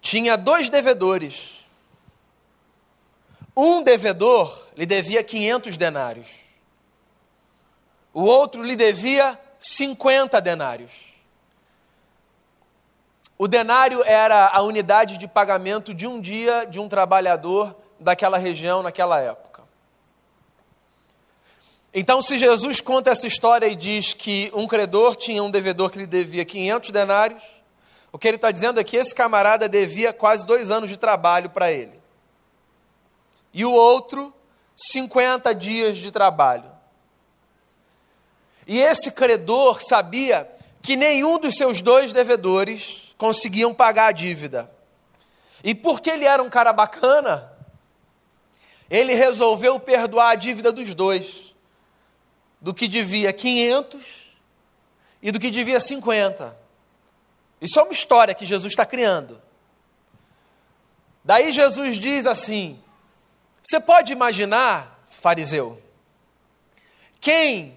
tinha 0.01 0.35
dois 0.35 0.69
devedores. 0.69 1.57
Um 3.55 3.81
devedor 3.81 4.67
lhe 4.75 4.85
devia 4.85 5.23
500 5.23 5.75
denários. 5.77 6.46
O 8.17 8.23
outro 8.23 8.63
lhe 8.63 8.75
devia 8.75 9.39
50 9.59 10.41
denários. 10.41 10.91
O 13.37 13.47
denário 13.47 14.03
era 14.03 14.47
a 14.47 14.59
unidade 14.63 15.19
de 15.19 15.27
pagamento 15.27 15.93
de 15.93 16.07
um 16.07 16.19
dia 16.19 16.65
de 16.65 16.79
um 16.79 16.89
trabalhador 16.89 17.75
daquela 17.99 18.39
região 18.39 18.81
naquela 18.81 19.19
época. 19.21 19.61
Então, 21.93 22.19
se 22.23 22.39
Jesus 22.39 22.81
conta 22.81 23.11
essa 23.11 23.27
história 23.27 23.67
e 23.67 23.75
diz 23.75 24.15
que 24.15 24.51
um 24.51 24.65
credor 24.65 25.15
tinha 25.15 25.43
um 25.43 25.51
devedor 25.51 25.91
que 25.91 25.99
lhe 25.99 26.07
devia 26.07 26.43
500 26.43 26.89
denários, 26.89 27.43
o 28.11 28.17
que 28.17 28.27
ele 28.27 28.37
está 28.37 28.49
dizendo 28.49 28.79
é 28.79 28.83
que 28.83 28.97
esse 28.97 29.13
camarada 29.13 29.69
devia 29.69 30.11
quase 30.11 30.43
dois 30.43 30.71
anos 30.71 30.89
de 30.89 30.97
trabalho 30.97 31.51
para 31.51 31.71
ele. 31.71 32.01
E 33.53 33.63
o 33.63 33.71
outro, 33.71 34.33
50 34.75 35.53
dias 35.53 35.99
de 35.99 36.09
trabalho. 36.09 36.76
E 38.67 38.79
esse 38.79 39.09
credor 39.11 39.81
sabia 39.81 40.47
que 40.81 40.97
nenhum 40.97 41.39
dos 41.39 41.55
seus 41.55 41.81
dois 41.81 42.11
devedores 42.11 43.15
conseguiam 43.17 43.73
pagar 43.73 44.07
a 44.07 44.11
dívida. 44.11 44.69
E 45.63 45.73
porque 45.73 46.09
ele 46.09 46.25
era 46.25 46.43
um 46.43 46.49
cara 46.49 46.73
bacana, 46.73 47.51
ele 48.89 49.13
resolveu 49.13 49.79
perdoar 49.79 50.31
a 50.31 50.35
dívida 50.35 50.71
dos 50.71 50.93
dois, 50.93 51.55
do 52.59 52.73
que 52.73 52.89
devia 52.89 53.31
500 53.31 54.31
e 55.21 55.31
do 55.31 55.39
que 55.39 55.49
devia 55.49 55.79
50. 55.79 56.57
Isso 57.61 57.79
é 57.79 57.83
uma 57.83 57.93
história 57.93 58.35
que 58.35 58.45
Jesus 58.45 58.73
está 58.73 58.85
criando. 58.85 59.41
Daí 61.23 61.53
Jesus 61.53 61.97
diz 61.97 62.25
assim: 62.25 62.81
Você 63.63 63.79
pode 63.79 64.11
imaginar, 64.11 65.05
fariseu, 65.07 65.81
quem 67.19 67.76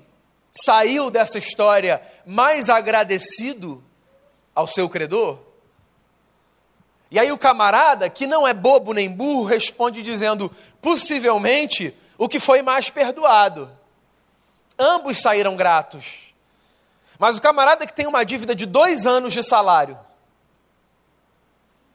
saiu 0.52 1.10
dessa 1.10 1.38
história 1.38 2.02
mais 2.26 2.68
agradecido 2.68 3.82
ao 4.54 4.66
seu 4.66 4.88
credor? 4.88 5.40
E 7.10 7.18
aí 7.18 7.32
o 7.32 7.38
camarada, 7.38 8.08
que 8.08 8.26
não 8.26 8.46
é 8.46 8.54
bobo 8.54 8.92
nem 8.92 9.10
burro, 9.10 9.44
responde 9.44 10.02
dizendo: 10.02 10.50
possivelmente 10.80 11.94
o 12.16 12.28
que 12.28 12.38
foi 12.38 12.62
mais 12.62 12.88
perdoado. 12.88 13.70
Ambos 14.78 15.18
saíram 15.18 15.56
gratos. 15.56 16.32
Mas 17.18 17.36
o 17.36 17.42
camarada 17.42 17.86
que 17.86 17.92
tem 17.92 18.06
uma 18.06 18.24
dívida 18.24 18.54
de 18.54 18.64
dois 18.64 19.06
anos 19.06 19.34
de 19.34 19.42
salário, 19.42 19.98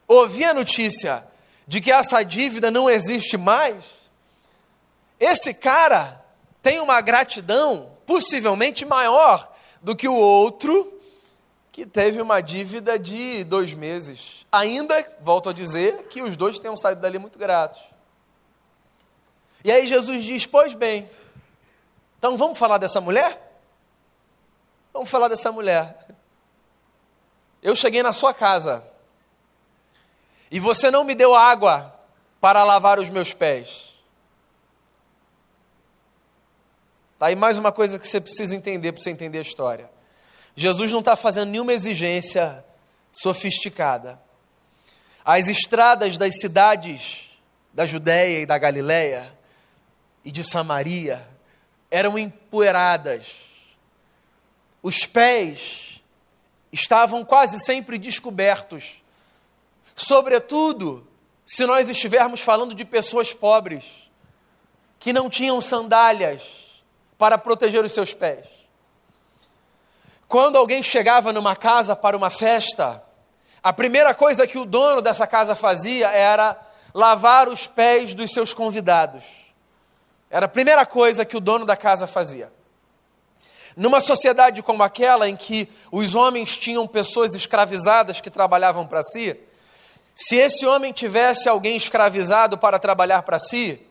ouvir 0.07 0.45
a 0.45 0.53
notícia 0.53 1.25
de 1.67 1.81
que 1.81 1.91
essa 1.91 2.21
dívida 2.23 2.69
não 2.69 2.89
existe 2.89 3.37
mais, 3.37 3.83
esse 5.19 5.53
cara 5.53 6.23
tem 6.61 6.79
uma 6.79 7.01
gratidão 7.01 7.94
possivelmente 8.05 8.85
maior 8.85 9.51
do 9.81 9.95
que 9.95 10.07
o 10.07 10.15
outro 10.15 10.91
que 11.71 11.85
teve 11.85 12.21
uma 12.21 12.41
dívida 12.41 12.97
de 12.97 13.43
dois 13.43 13.73
meses. 13.73 14.45
Ainda, 14.51 15.05
volto 15.21 15.49
a 15.49 15.53
dizer, 15.53 16.07
que 16.07 16.21
os 16.21 16.37
dois 16.37 16.57
tenham 16.57 16.77
saído 16.77 17.01
dali 17.01 17.19
muito 17.19 17.37
gratos. 17.37 17.81
E 19.63 19.71
aí 19.71 19.87
Jesus 19.87 20.23
diz: 20.23 20.45
Pois 20.45 20.73
bem, 20.73 21.09
então 22.17 22.37
vamos 22.37 22.57
falar 22.57 22.77
dessa 22.77 23.01
mulher? 23.01 23.59
Vamos 24.93 25.09
falar 25.09 25.27
dessa 25.27 25.51
mulher. 25.51 26.07
Eu 27.61 27.75
cheguei 27.75 28.01
na 28.01 28.13
sua 28.13 28.33
casa 28.33 28.87
e 30.49 30.59
você 30.59 30.89
não 30.89 31.03
me 31.03 31.15
deu 31.15 31.35
água 31.35 31.93
para 32.39 32.63
lavar 32.63 32.99
os 32.99 33.09
meus 33.09 33.33
pés. 33.33 33.94
Tá 37.17 37.33
mais 37.33 37.57
uma 37.57 37.71
coisa 37.71 37.97
que 37.97 38.05
você 38.05 38.19
precisa 38.19 38.53
entender 38.55 38.91
para 38.91 39.01
você 39.01 39.09
entender 39.09 39.37
a 39.37 39.41
história. 39.41 39.89
Jesus 40.53 40.91
não 40.91 40.99
está 40.99 41.15
fazendo 41.15 41.49
nenhuma 41.49 41.71
exigência 41.71 42.63
sofisticada. 43.11 44.21
As 45.23 45.47
estradas 45.47 46.17
das 46.17 46.39
cidades 46.39 47.29
da 47.73 47.85
Judéia 47.85 48.41
e 48.41 48.45
da 48.45 48.57
Galiléia 48.57 49.31
e 50.25 50.31
de 50.31 50.43
Samaria 50.43 51.25
eram 51.89 52.19
empoeiradas. 52.19 53.45
Os 54.83 55.05
pés 55.05 56.01
estavam 56.69 57.23
quase 57.23 57.59
sempre 57.59 57.97
descobertos. 57.97 59.01
Sobretudo, 59.95 61.07
se 61.47 61.65
nós 61.65 61.87
estivermos 61.87 62.41
falando 62.41 62.75
de 62.75 62.83
pessoas 62.83 63.31
pobres, 63.31 64.11
que 64.99 65.13
não 65.13 65.29
tinham 65.29 65.61
sandálias 65.61 66.64
para 67.17 67.37
proteger 67.37 67.83
os 67.83 67.91
seus 67.91 68.13
pés. 68.13 68.47
Quando 70.27 70.57
alguém 70.57 70.81
chegava 70.81 71.31
numa 71.31 71.55
casa 71.55 71.95
para 71.95 72.17
uma 72.17 72.29
festa, 72.29 73.03
a 73.63 73.71
primeira 73.71 74.13
coisa 74.13 74.47
que 74.47 74.57
o 74.57 74.65
dono 74.65 75.01
dessa 75.01 75.25
casa 75.25 75.55
fazia 75.55 76.09
era 76.09 76.59
lavar 76.93 77.47
os 77.47 77.67
pés 77.67 78.13
dos 78.13 78.31
seus 78.31 78.53
convidados. 78.53 79.23
Era 80.29 80.45
a 80.45 80.49
primeira 80.49 80.85
coisa 80.85 81.25
que 81.25 81.37
o 81.37 81.39
dono 81.39 81.65
da 81.65 81.75
casa 81.75 82.07
fazia. 82.07 82.51
Numa 83.75 83.99
sociedade 83.99 84.63
como 84.63 84.83
aquela, 84.83 85.27
em 85.27 85.35
que 85.35 85.69
os 85.91 86.15
homens 86.15 86.57
tinham 86.57 86.87
pessoas 86.87 87.35
escravizadas 87.35 88.21
que 88.21 88.29
trabalhavam 88.29 88.87
para 88.87 89.03
si, 89.03 89.37
se 90.15 90.35
esse 90.37 90.65
homem 90.65 90.93
tivesse 90.93 91.49
alguém 91.49 91.75
escravizado 91.75 92.57
para 92.57 92.79
trabalhar 92.79 93.23
para 93.23 93.37
si, 93.37 93.81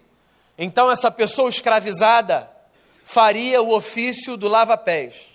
então 0.56 0.90
essa 0.90 1.10
pessoa 1.10 1.50
escravizada 1.50 2.50
faria 3.04 3.62
o 3.62 3.72
ofício 3.72 4.36
do 4.36 4.48
lava-pés. 4.48 5.26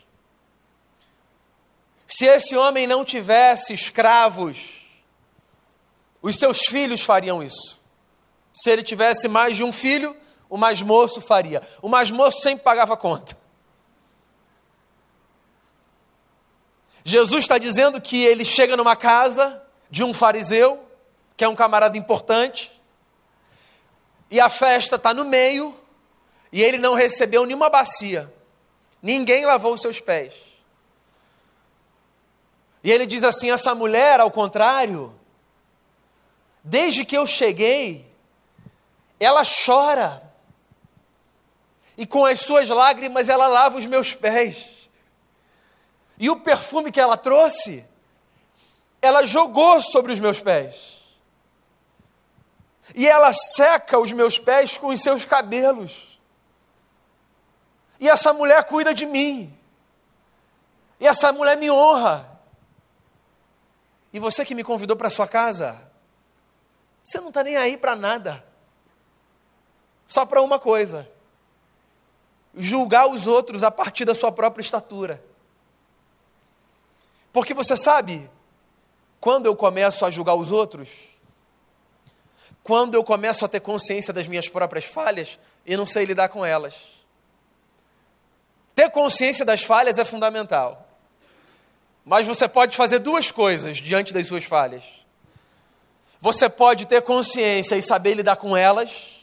Se 2.07 2.25
esse 2.25 2.57
homem 2.57 2.87
não 2.87 3.05
tivesse 3.05 3.71
escravos, 3.71 4.81
os 6.21 6.35
seus 6.37 6.59
filhos 6.65 7.01
fariam 7.01 7.41
isso. 7.41 7.79
Se 8.51 8.69
ele 8.69 8.83
tivesse 8.83 9.27
mais 9.27 9.55
de 9.55 9.63
um 9.63 9.71
filho, 9.71 10.17
o 10.49 10.57
mais 10.57 10.81
moço 10.81 11.21
faria. 11.21 11.61
O 11.81 11.87
mais 11.87 12.09
moço 12.09 12.41
sempre 12.41 12.63
pagava 12.63 12.97
conta. 12.97 13.37
Jesus 17.03 17.41
está 17.41 17.57
dizendo 17.57 18.01
que 18.01 18.23
ele 18.23 18.43
chega 18.43 18.75
numa 18.75 18.95
casa 18.95 19.63
de 19.89 20.03
um 20.03 20.13
fariseu, 20.13 20.83
que 21.37 21.43
é 21.43 21.47
um 21.47 21.55
camarada 21.55 21.97
importante, 21.97 22.71
e 24.29 24.39
a 24.39 24.49
festa 24.49 24.95
está 24.95 25.13
no 25.13 25.25
meio, 25.25 25.78
e 26.51 26.61
ele 26.63 26.77
não 26.77 26.93
recebeu 26.93 27.45
nenhuma 27.45 27.69
bacia, 27.69 28.31
ninguém 29.01 29.45
lavou 29.45 29.73
os 29.73 29.81
seus 29.81 29.99
pés. 29.99 30.33
E 32.83 32.91
ele 32.91 33.05
diz 33.05 33.23
assim: 33.23 33.51
essa 33.51 33.75
mulher, 33.75 34.19
ao 34.19 34.31
contrário, 34.31 35.13
desde 36.63 37.05
que 37.05 37.17
eu 37.17 37.27
cheguei, 37.27 38.09
ela 39.19 39.43
chora, 39.43 40.23
e 41.97 42.05
com 42.05 42.25
as 42.25 42.39
suas 42.39 42.69
lágrimas 42.69 43.27
ela 43.27 43.47
lava 43.47 43.77
os 43.77 43.85
meus 43.85 44.13
pés. 44.13 44.89
E 46.17 46.29
o 46.29 46.39
perfume 46.39 46.91
que 46.91 46.99
ela 46.99 47.17
trouxe, 47.17 47.85
ela 49.01 49.25
jogou 49.25 49.81
sobre 49.81 50.11
os 50.11 50.19
meus 50.19 50.39
pés. 50.39 50.99
E 52.95 53.07
ela 53.07 53.31
seca 53.33 53.99
os 53.99 54.11
meus 54.11 54.39
pés 54.39 54.77
com 54.77 54.87
os 54.87 55.01
seus 55.01 55.23
cabelos. 55.23 56.08
E 57.99 58.07
essa 58.07 58.31
mulher 58.33 58.63
cuida 58.63 58.93
de 58.93 59.05
mim. 59.05 59.55
E 60.99 61.07
essa 61.07 61.31
mulher 61.33 61.57
me 61.57 61.69
honra. 61.69 62.39
E 64.11 64.19
você 64.19 64.45
que 64.45 64.55
me 64.55 64.63
convidou 64.63 64.95
para 64.95 65.09
sua 65.09 65.27
casa, 65.27 65.79
você 67.03 67.19
não 67.19 67.29
está 67.29 67.43
nem 67.43 67.57
aí 67.57 67.77
para 67.77 67.95
nada. 67.95 68.43
Só 70.07 70.25
para 70.25 70.41
uma 70.41 70.59
coisa: 70.59 71.09
julgar 72.55 73.07
os 73.07 73.27
outros 73.27 73.63
a 73.63 73.71
partir 73.71 74.05
da 74.05 74.15
sua 74.15 74.31
própria 74.31 74.61
estatura. 74.61 75.23
Porque 77.31 77.53
você 77.53 77.77
sabe, 77.77 78.29
quando 79.19 79.45
eu 79.45 79.55
começo 79.55 80.05
a 80.05 80.09
julgar 80.09 80.33
os 80.33 80.51
outros, 80.51 81.09
quando 82.63 82.95
eu 82.95 83.03
começo 83.03 83.45
a 83.45 83.47
ter 83.47 83.59
consciência 83.59 84.13
das 84.13 84.27
minhas 84.27 84.49
próprias 84.49 84.85
falhas 84.85 85.39
e 85.65 85.77
não 85.77 85.85
sei 85.85 86.05
lidar 86.05 86.29
com 86.29 86.45
elas. 86.45 86.98
Ter 88.79 88.89
consciência 88.91 89.43
das 89.43 89.61
falhas 89.61 89.99
é 89.99 90.05
fundamental. 90.05 90.87
Mas 92.05 92.25
você 92.25 92.47
pode 92.47 92.77
fazer 92.77 92.99
duas 92.99 93.29
coisas 93.29 93.75
diante 93.75 94.13
das 94.13 94.25
suas 94.25 94.45
falhas. 94.45 94.85
Você 96.21 96.47
pode 96.47 96.85
ter 96.85 97.01
consciência 97.01 97.75
e 97.75 97.83
saber 97.83 98.13
lidar 98.13 98.37
com 98.37 98.55
elas 98.55 99.19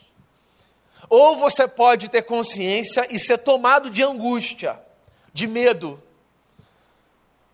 ou 1.09 1.39
você 1.39 1.67
pode 1.67 2.11
ter 2.11 2.21
consciência 2.21 3.07
e 3.11 3.19
ser 3.19 3.39
tomado 3.39 3.89
de 3.89 4.03
angústia, 4.03 4.79
de 5.33 5.47
medo, 5.47 6.03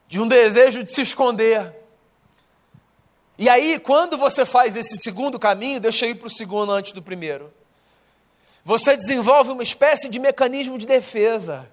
de 0.08 0.18
um 0.18 0.26
desejo 0.26 0.82
de 0.82 0.92
se 0.92 1.02
esconder. 1.02 1.72
E 3.38 3.48
aí, 3.48 3.78
quando 3.78 4.18
você 4.18 4.44
faz 4.44 4.74
esse 4.74 4.98
segundo 4.98 5.38
caminho, 5.38 5.78
deixa 5.78 6.04
eu 6.04 6.10
ir 6.10 6.16
para 6.16 6.26
o 6.26 6.30
segundo 6.30 6.72
antes 6.72 6.90
do 6.90 7.00
primeiro. 7.00 7.54
Você 8.64 8.96
desenvolve 8.96 9.52
uma 9.52 9.62
espécie 9.62 10.08
de 10.08 10.18
mecanismo 10.18 10.76
de 10.76 10.84
defesa. 10.84 11.70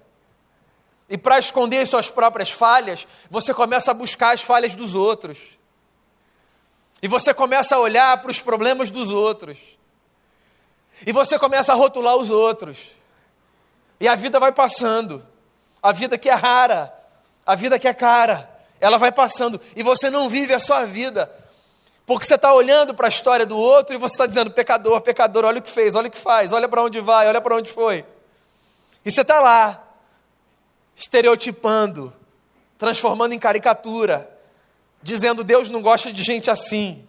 E 1.10 1.18
para 1.18 1.40
esconder 1.40 1.84
suas 1.88 2.08
próprias 2.08 2.52
falhas, 2.52 3.04
você 3.28 3.52
começa 3.52 3.90
a 3.90 3.94
buscar 3.94 4.32
as 4.32 4.42
falhas 4.42 4.76
dos 4.76 4.94
outros. 4.94 5.58
E 7.02 7.08
você 7.08 7.34
começa 7.34 7.74
a 7.74 7.80
olhar 7.80 8.22
para 8.22 8.30
os 8.30 8.40
problemas 8.40 8.90
dos 8.90 9.10
outros. 9.10 9.58
E 11.04 11.12
você 11.12 11.36
começa 11.36 11.72
a 11.72 11.74
rotular 11.74 12.16
os 12.16 12.30
outros. 12.30 12.92
E 13.98 14.06
a 14.06 14.14
vida 14.14 14.38
vai 14.38 14.52
passando. 14.52 15.26
A 15.82 15.90
vida 15.90 16.16
que 16.16 16.30
é 16.30 16.34
rara, 16.34 16.94
a 17.44 17.56
vida 17.56 17.76
que 17.76 17.88
é 17.88 17.94
cara, 17.94 18.48
ela 18.78 18.96
vai 18.96 19.10
passando. 19.10 19.60
E 19.74 19.82
você 19.82 20.10
não 20.10 20.28
vive 20.28 20.54
a 20.54 20.60
sua 20.60 20.84
vida. 20.84 21.28
Porque 22.06 22.24
você 22.24 22.36
está 22.36 22.52
olhando 22.52 22.94
para 22.94 23.06
a 23.06 23.08
história 23.08 23.44
do 23.44 23.58
outro 23.58 23.96
e 23.96 23.98
você 23.98 24.14
está 24.14 24.26
dizendo: 24.26 24.50
pecador, 24.50 25.00
pecador, 25.00 25.44
olha 25.44 25.58
o 25.58 25.62
que 25.62 25.70
fez, 25.70 25.96
olha 25.96 26.06
o 26.06 26.10
que 26.10 26.18
faz, 26.18 26.52
olha 26.52 26.68
para 26.68 26.82
onde 26.82 27.00
vai, 27.00 27.26
olha 27.26 27.40
para 27.40 27.56
onde 27.56 27.72
foi. 27.72 28.04
E 29.04 29.10
você 29.10 29.22
está 29.22 29.40
lá, 29.40 29.89
estereotipando, 31.00 32.14
transformando 32.76 33.32
em 33.32 33.38
caricatura, 33.38 34.30
dizendo: 35.02 35.42
Deus 35.42 35.68
não 35.70 35.80
gosta 35.80 36.12
de 36.12 36.22
gente 36.22 36.50
assim. 36.50 37.06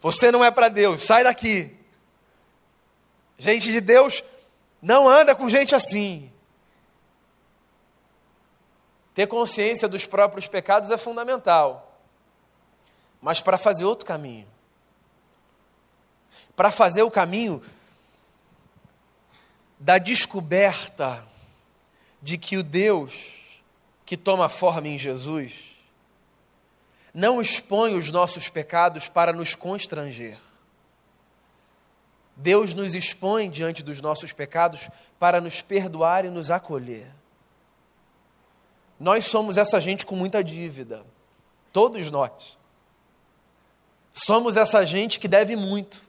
Você 0.00 0.30
não 0.30 0.44
é 0.44 0.50
para 0.50 0.68
Deus, 0.68 1.06
sai 1.06 1.24
daqui. 1.24 1.74
Gente 3.38 3.72
de 3.72 3.80
Deus 3.80 4.22
não 4.82 5.08
anda 5.08 5.34
com 5.34 5.48
gente 5.48 5.74
assim. 5.74 6.30
Ter 9.14 9.26
consciência 9.26 9.88
dos 9.88 10.04
próprios 10.04 10.46
pecados 10.46 10.90
é 10.90 10.98
fundamental. 10.98 11.98
Mas 13.20 13.40
para 13.40 13.56
fazer 13.56 13.84
outro 13.84 14.04
caminho, 14.04 14.46
para 16.54 16.70
fazer 16.70 17.02
o 17.02 17.10
caminho 17.10 17.62
da 19.78 19.98
descoberta 19.98 21.31
de 22.22 22.38
que 22.38 22.56
o 22.56 22.62
Deus 22.62 23.12
que 24.06 24.16
toma 24.16 24.48
forma 24.48 24.88
em 24.88 24.98
Jesus 24.98 25.72
não 27.12 27.40
expõe 27.40 27.94
os 27.94 28.10
nossos 28.10 28.48
pecados 28.48 29.08
para 29.08 29.32
nos 29.32 29.54
constranger. 29.54 30.38
Deus 32.34 32.72
nos 32.72 32.94
expõe 32.94 33.50
diante 33.50 33.82
dos 33.82 34.00
nossos 34.00 34.32
pecados 34.32 34.88
para 35.18 35.40
nos 35.40 35.60
perdoar 35.60 36.24
e 36.24 36.30
nos 36.30 36.50
acolher. 36.50 37.10
Nós 38.98 39.26
somos 39.26 39.58
essa 39.58 39.80
gente 39.80 40.06
com 40.06 40.16
muita 40.16 40.42
dívida, 40.42 41.04
todos 41.72 42.08
nós. 42.08 42.56
Somos 44.12 44.56
essa 44.56 44.86
gente 44.86 45.18
que 45.18 45.28
deve 45.28 45.56
muito. 45.56 46.00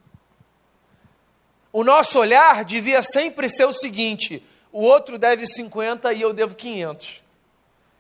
O 1.72 1.84
nosso 1.84 2.20
olhar 2.20 2.64
devia 2.64 3.02
sempre 3.02 3.50
ser 3.50 3.66
o 3.66 3.74
seguinte: 3.74 4.44
o 4.74 4.82
outro 4.82 5.20
deve 5.20 5.46
50 5.46 6.12
e 6.14 6.22
eu 6.22 6.34
devo 6.34 6.56
500. 6.56 7.22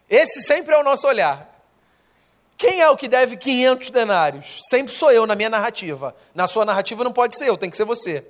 Esse 0.09 0.41
sempre 0.41 0.73
é 0.73 0.79
o 0.79 0.83
nosso 0.83 1.07
olhar. 1.07 1.49
Quem 2.57 2.81
é 2.81 2.89
o 2.89 2.97
que 2.97 3.07
deve 3.07 3.37
500 3.37 3.91
denários? 3.91 4.59
Sempre 4.69 4.91
sou 4.91 5.11
eu 5.11 5.27
na 5.27 5.35
minha 5.35 5.49
narrativa. 5.49 6.15
Na 6.33 6.47
sua 6.47 6.65
narrativa 6.65 7.03
não 7.03 7.13
pode 7.13 7.37
ser 7.37 7.47
eu, 7.47 7.57
tem 7.57 7.69
que 7.69 7.77
ser 7.77 7.85
você. 7.85 8.27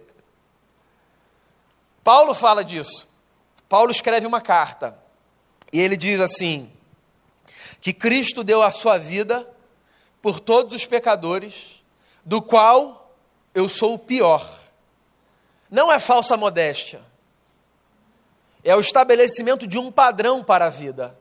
Paulo 2.03 2.33
fala 2.33 2.65
disso. 2.65 3.07
Paulo 3.69 3.91
escreve 3.91 4.27
uma 4.27 4.41
carta 4.41 4.97
e 5.71 5.79
ele 5.79 5.95
diz 5.95 6.19
assim: 6.19 6.69
que 7.79 7.93
Cristo 7.93 8.43
deu 8.43 8.61
a 8.61 8.71
sua 8.71 8.97
vida 8.97 9.49
por 10.21 10.39
todos 10.39 10.75
os 10.75 10.85
pecadores, 10.85 11.81
do 12.25 12.41
qual 12.41 13.13
eu 13.53 13.69
sou 13.69 13.93
o 13.93 13.99
pior. 13.99 14.49
Não 15.69 15.91
é 15.91 15.99
falsa 15.99 16.35
modéstia, 16.35 17.01
é 18.63 18.75
o 18.75 18.79
estabelecimento 18.79 19.67
de 19.67 19.77
um 19.77 19.91
padrão 19.91 20.43
para 20.43 20.65
a 20.65 20.69
vida. 20.69 21.17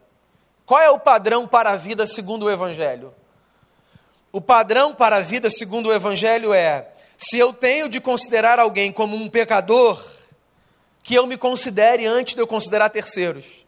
Qual 0.65 0.81
é 0.81 0.91
o 0.91 0.99
padrão 0.99 1.47
para 1.47 1.71
a 1.71 1.77
vida 1.77 2.07
segundo 2.07 2.45
o 2.45 2.51
Evangelho? 2.51 3.15
O 4.31 4.41
padrão 4.41 4.95
para 4.95 5.17
a 5.17 5.21
vida 5.21 5.51
segundo 5.51 5.89
o 5.89 5.93
Evangelho 5.93 6.55
é: 6.55 6.89
se 7.19 7.39
eu 7.39 7.53
tenho 7.53 7.89
de 7.89 8.01
considerar 8.01 8.59
alguém 8.59 8.93
como 8.93 9.17
um 9.17 9.29
pecador, 9.29 10.03
que 11.03 11.15
eu 11.15 11.27
me 11.27 11.37
considere 11.37 12.07
antes 12.07 12.35
de 12.35 12.41
eu 12.41 12.47
considerar 12.47 12.89
terceiros. 12.89 13.67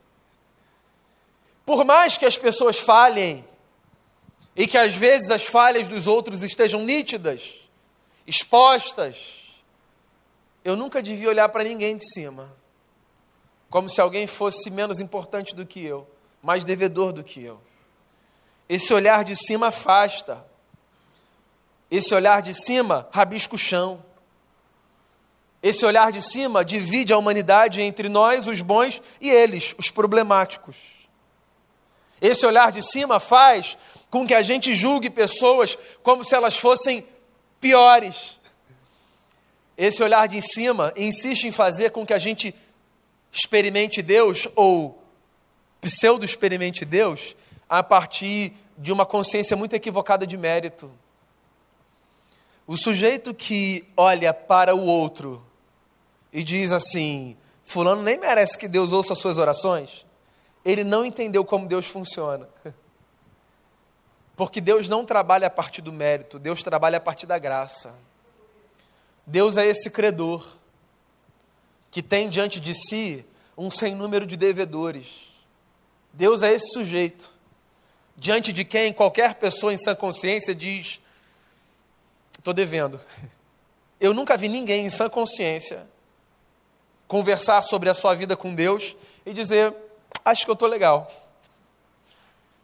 Por 1.67 1.85
mais 1.85 2.17
que 2.17 2.27
as 2.27 2.37
pessoas 2.37 2.79
falhem, 2.79 3.45
e 4.57 4.67
que 4.67 4.79
às 4.79 4.95
vezes 4.95 5.31
as 5.31 5.45
falhas 5.45 5.89
dos 5.89 6.07
outros 6.07 6.43
estejam 6.43 6.83
nítidas, 6.85 7.57
expostas, 8.27 9.63
eu 10.65 10.77
nunca 10.77 11.03
devia 11.03 11.29
olhar 11.29 11.49
para 11.49 11.65
ninguém 11.65 11.97
de 11.97 12.09
cima, 12.13 12.55
como 13.75 13.91
se 13.91 14.01
alguém 14.01 14.25
fosse 14.29 14.71
menos 14.71 15.01
importante 15.01 15.53
do 15.53 15.67
que 15.67 15.85
eu 15.85 16.07
mais 16.41 16.63
devedor 16.63 17.13
do 17.13 17.25
que 17.25 17.43
eu. 17.43 17.61
Esse 18.69 18.95
olhar 18.95 19.25
de 19.25 19.35
cima 19.35 19.67
afasta. 19.67 20.47
Esse 21.91 22.15
olhar 22.15 22.41
de 22.41 22.55
cima 22.55 23.09
rabisca 23.11 23.57
o 23.57 23.59
chão. 23.59 24.01
Esse 25.61 25.85
olhar 25.85 26.13
de 26.13 26.23
cima 26.23 26.65
divide 26.65 27.13
a 27.13 27.19
humanidade 27.19 27.81
entre 27.81 28.09
nós, 28.09 28.47
os 28.47 28.61
bons, 28.61 29.03
e 29.21 29.29
eles, 29.29 29.75
os 29.77 29.91
problemáticos. 29.91 31.09
Esse 32.21 32.47
olhar 32.47 32.71
de 32.71 32.81
cima 32.81 33.19
faz 33.19 33.77
com 34.09 34.25
que 34.25 34.35
a 34.35 34.43
gente 34.43 34.73
julgue 34.73 35.11
pessoas 35.11 35.77
como 36.01 36.23
se 36.23 36.33
elas 36.33 36.57
fossem 36.57 37.05
piores. 37.61 38.39
Esse 39.77 40.01
olhar 40.01 40.29
de 40.29 40.41
cima 40.41 40.93
insiste 40.97 41.49
em 41.49 41.51
fazer 41.51 41.91
com 41.91 42.07
que 42.07 42.15
a 42.15 42.21
gente 42.21 42.55
experimente 43.35 44.01
Deus 44.01 44.49
ou 44.55 45.03
pseudo-experimente 45.81 46.85
Deus 46.85 47.35
a 47.69 47.83
partir 47.83 48.53
de 48.79 48.93
uma 48.93 49.05
consciência 49.05 49.57
muito 49.57 49.75
equivocada 49.75 50.25
de 50.25 50.37
mérito. 50.37 50.91
O 52.65 52.77
sujeito 52.77 53.35
que 53.35 53.87
olha 53.97 54.33
para 54.33 54.75
o 54.75 54.87
outro 54.87 55.45
e 56.33 56.45
diz 56.45 56.71
assim: 56.71 57.37
Fulano 57.65 58.03
nem 58.03 58.19
merece 58.19 58.57
que 58.57 58.69
Deus 58.69 58.93
ouça 58.93 59.13
as 59.13 59.19
suas 59.19 59.37
orações, 59.37 60.07
ele 60.65 60.85
não 60.85 61.05
entendeu 61.05 61.45
como 61.45 61.67
Deus 61.67 61.87
funciona. 61.87 62.49
Porque 64.37 64.61
Deus 64.61 64.89
não 64.89 65.05
trabalha 65.05 65.49
a 65.49 65.51
partir 65.51 65.83
do 65.83 65.93
mérito, 65.93 66.39
Deus 66.39 66.63
trabalha 66.63 66.99
a 66.99 67.01
partir 67.01 67.27
da 67.27 67.39
graça. 67.39 67.95
Deus 69.27 69.57
é 69.57 69.67
esse 69.67 69.91
credor 69.91 70.45
que 71.95 72.03
tem 72.03 72.29
diante 72.29 72.59
de 72.59 72.75
si 72.75 73.25
um 73.57 73.71
sem 73.71 73.95
número 73.95 74.27
de 74.27 74.37
devedores. 74.37 75.33
Deus 76.13 76.43
é 76.43 76.53
esse 76.53 76.73
sujeito 76.73 77.31
diante 78.17 78.53
de 78.53 78.65
quem 78.65 78.93
qualquer 78.93 79.37
pessoa 79.37 79.73
em 79.73 79.79
sã 79.79 79.95
consciência 79.95 80.53
diz: 80.53 81.01
estou 82.37 82.53
devendo. 82.53 83.01
Eu 84.01 84.13
nunca 84.13 84.37
vi 84.37 84.49
ninguém 84.49 84.85
em 84.85 84.91
sã 84.91 85.09
consciência 85.09 85.89
conversar 87.07 87.63
sobre 87.63 87.89
a 87.89 87.95
sua 87.95 88.13
vida 88.13 88.37
com 88.37 88.53
Deus 88.53 88.97
e 89.25 89.33
dizer: 89.33 89.73
acho 90.25 90.45
que 90.45 90.51
eu 90.51 90.55
estou 90.55 90.69
legal. 90.69 91.09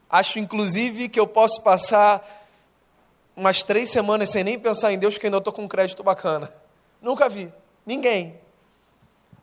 Acho, 0.09 0.39
inclusive, 0.39 1.07
que 1.07 1.21
eu 1.21 1.25
posso 1.25 1.61
passar 1.61 2.21
umas 3.33 3.63
três 3.63 3.87
semanas 3.87 4.27
sem 4.27 4.43
nem 4.43 4.59
pensar 4.59 4.91
em 4.91 4.99
Deus, 4.99 5.17
que 5.17 5.25
ainda 5.25 5.37
estou 5.37 5.53
com 5.53 5.61
um 5.61 5.69
crédito 5.69 6.03
bacana. 6.03 6.53
Nunca 7.01 7.29
vi. 7.29 7.49
Ninguém. 7.85 8.40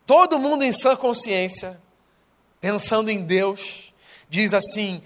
Todo 0.09 0.39
mundo 0.39 0.65
em 0.65 0.73
sã 0.73 0.97
consciência, 0.97 1.79
pensando 2.63 3.11
em 3.11 3.23
Deus, 3.23 3.93
diz 4.27 4.55
assim: 4.55 5.03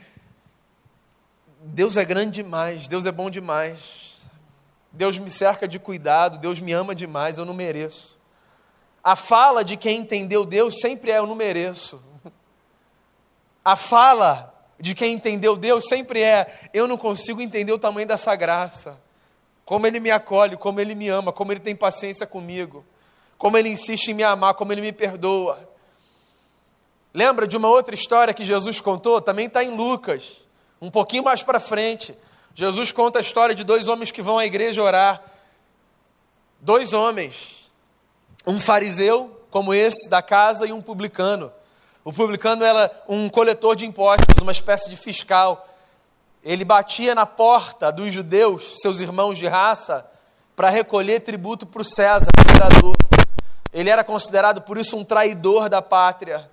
Deus 1.60 1.96
é 1.96 2.04
grande 2.04 2.40
demais, 2.40 2.86
Deus 2.86 3.04
é 3.04 3.10
bom 3.10 3.28
demais. 3.28 4.30
Deus 4.92 5.18
me 5.18 5.28
cerca 5.28 5.66
de 5.66 5.80
cuidado, 5.80 6.38
Deus 6.38 6.60
me 6.60 6.72
ama 6.72 6.94
demais, 6.94 7.36
eu 7.36 7.44
não 7.44 7.52
mereço. 7.52 8.16
A 9.02 9.16
fala 9.16 9.64
de 9.64 9.76
quem 9.76 9.98
entendeu 9.98 10.46
Deus 10.46 10.78
sempre 10.80 11.10
é 11.10 11.18
eu 11.18 11.26
não 11.26 11.34
mereço. 11.34 12.00
A 13.64 13.74
fala 13.74 14.54
de 14.78 14.94
quem 14.94 15.14
entendeu 15.14 15.56
Deus 15.56 15.88
sempre 15.88 16.22
é 16.22 16.70
eu 16.72 16.86
não 16.86 16.96
consigo 16.96 17.42
entender 17.42 17.72
o 17.72 17.78
tamanho 17.78 18.06
dessa 18.06 18.36
graça. 18.36 18.96
Como 19.64 19.84
ele 19.84 19.98
me 19.98 20.12
acolhe, 20.12 20.56
como 20.56 20.78
ele 20.78 20.94
me 20.94 21.08
ama, 21.08 21.32
como 21.32 21.52
ele 21.52 21.58
tem 21.58 21.74
paciência 21.74 22.24
comigo, 22.24 22.84
como 23.42 23.58
ele 23.58 23.70
insiste 23.70 24.06
em 24.06 24.14
me 24.14 24.22
amar, 24.22 24.54
como 24.54 24.72
ele 24.72 24.80
me 24.80 24.92
perdoa. 24.92 25.68
Lembra 27.12 27.44
de 27.44 27.56
uma 27.56 27.68
outra 27.68 27.92
história 27.92 28.32
que 28.32 28.44
Jesus 28.44 28.80
contou? 28.80 29.20
Também 29.20 29.46
está 29.46 29.64
em 29.64 29.74
Lucas. 29.74 30.44
Um 30.80 30.88
pouquinho 30.88 31.24
mais 31.24 31.42
para 31.42 31.58
frente, 31.58 32.16
Jesus 32.54 32.92
conta 32.92 33.18
a 33.18 33.20
história 33.20 33.52
de 33.52 33.64
dois 33.64 33.88
homens 33.88 34.12
que 34.12 34.22
vão 34.22 34.38
à 34.38 34.46
igreja 34.46 34.80
orar. 34.80 35.24
Dois 36.60 36.92
homens, 36.92 37.68
um 38.46 38.60
fariseu, 38.60 39.44
como 39.50 39.74
esse 39.74 40.08
da 40.08 40.22
casa, 40.22 40.64
e 40.64 40.72
um 40.72 40.80
publicano. 40.80 41.52
O 42.04 42.12
publicano 42.12 42.62
era 42.62 42.92
um 43.08 43.28
coletor 43.28 43.74
de 43.74 43.84
impostos, 43.84 44.40
uma 44.40 44.52
espécie 44.52 44.88
de 44.88 44.94
fiscal. 44.94 45.68
Ele 46.44 46.64
batia 46.64 47.12
na 47.12 47.26
porta 47.26 47.90
dos 47.90 48.12
judeus, 48.12 48.78
seus 48.80 49.00
irmãos 49.00 49.36
de 49.36 49.48
raça, 49.48 50.08
para 50.54 50.70
recolher 50.70 51.18
tributo 51.22 51.66
para 51.66 51.82
o 51.82 51.84
César, 51.84 52.28
imperador. 52.38 52.94
Ele 53.72 53.88
era 53.88 54.04
considerado 54.04 54.62
por 54.62 54.76
isso 54.76 54.96
um 54.96 55.04
traidor 55.04 55.68
da 55.68 55.80
pátria. 55.80 56.50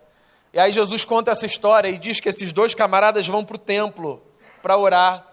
E 0.53 0.60
aí 0.60 0.71
Jesus 0.71 1.03
conta 1.03 1.32
essa 1.32 1.45
história 1.45 1.89
e 1.89 1.97
diz 1.97 2.19
que 2.19 2.29
esses 2.29 2.51
dois 2.51 2.73
camaradas 2.73 3.27
vão 3.27 3.43
para 3.43 3.55
o 3.55 3.60
templo 3.60 4.21
para 4.62 4.77
orar. 4.77 5.27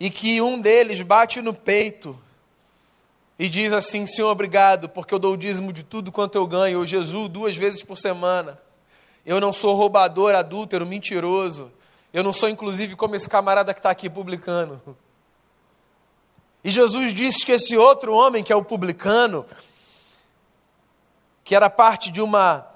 E 0.00 0.10
que 0.10 0.40
um 0.40 0.60
deles 0.60 1.02
bate 1.02 1.40
no 1.40 1.54
peito 1.54 2.18
e 3.38 3.48
diz 3.48 3.72
assim: 3.72 4.06
Senhor, 4.06 4.30
obrigado, 4.30 4.88
porque 4.88 5.12
eu 5.12 5.18
dou 5.18 5.34
o 5.34 5.36
dízimo 5.36 5.72
de 5.72 5.82
tudo 5.82 6.10
quanto 6.10 6.36
eu 6.36 6.46
ganho. 6.46 6.80
Eu 6.80 6.86
Jesus 6.86 7.28
duas 7.28 7.56
vezes 7.56 7.82
por 7.82 7.96
semana. 7.96 8.58
Eu 9.24 9.40
não 9.40 9.52
sou 9.52 9.74
roubador, 9.74 10.34
adúltero, 10.34 10.86
mentiroso. 10.86 11.72
Eu 12.12 12.22
não 12.22 12.32
sou, 12.32 12.48
inclusive, 12.48 12.96
como 12.96 13.16
esse 13.16 13.28
camarada 13.28 13.74
que 13.74 13.80
está 13.80 13.90
aqui 13.90 14.08
publicando. 14.08 14.80
E 16.64 16.70
Jesus 16.70 17.12
disse 17.12 17.44
que 17.44 17.52
esse 17.52 17.76
outro 17.76 18.14
homem, 18.14 18.42
que 18.42 18.52
é 18.52 18.56
o 18.56 18.64
publicano, 18.64 19.44
que 21.46 21.54
era 21.54 21.70
parte 21.70 22.10
de 22.10 22.20
uma 22.20 22.66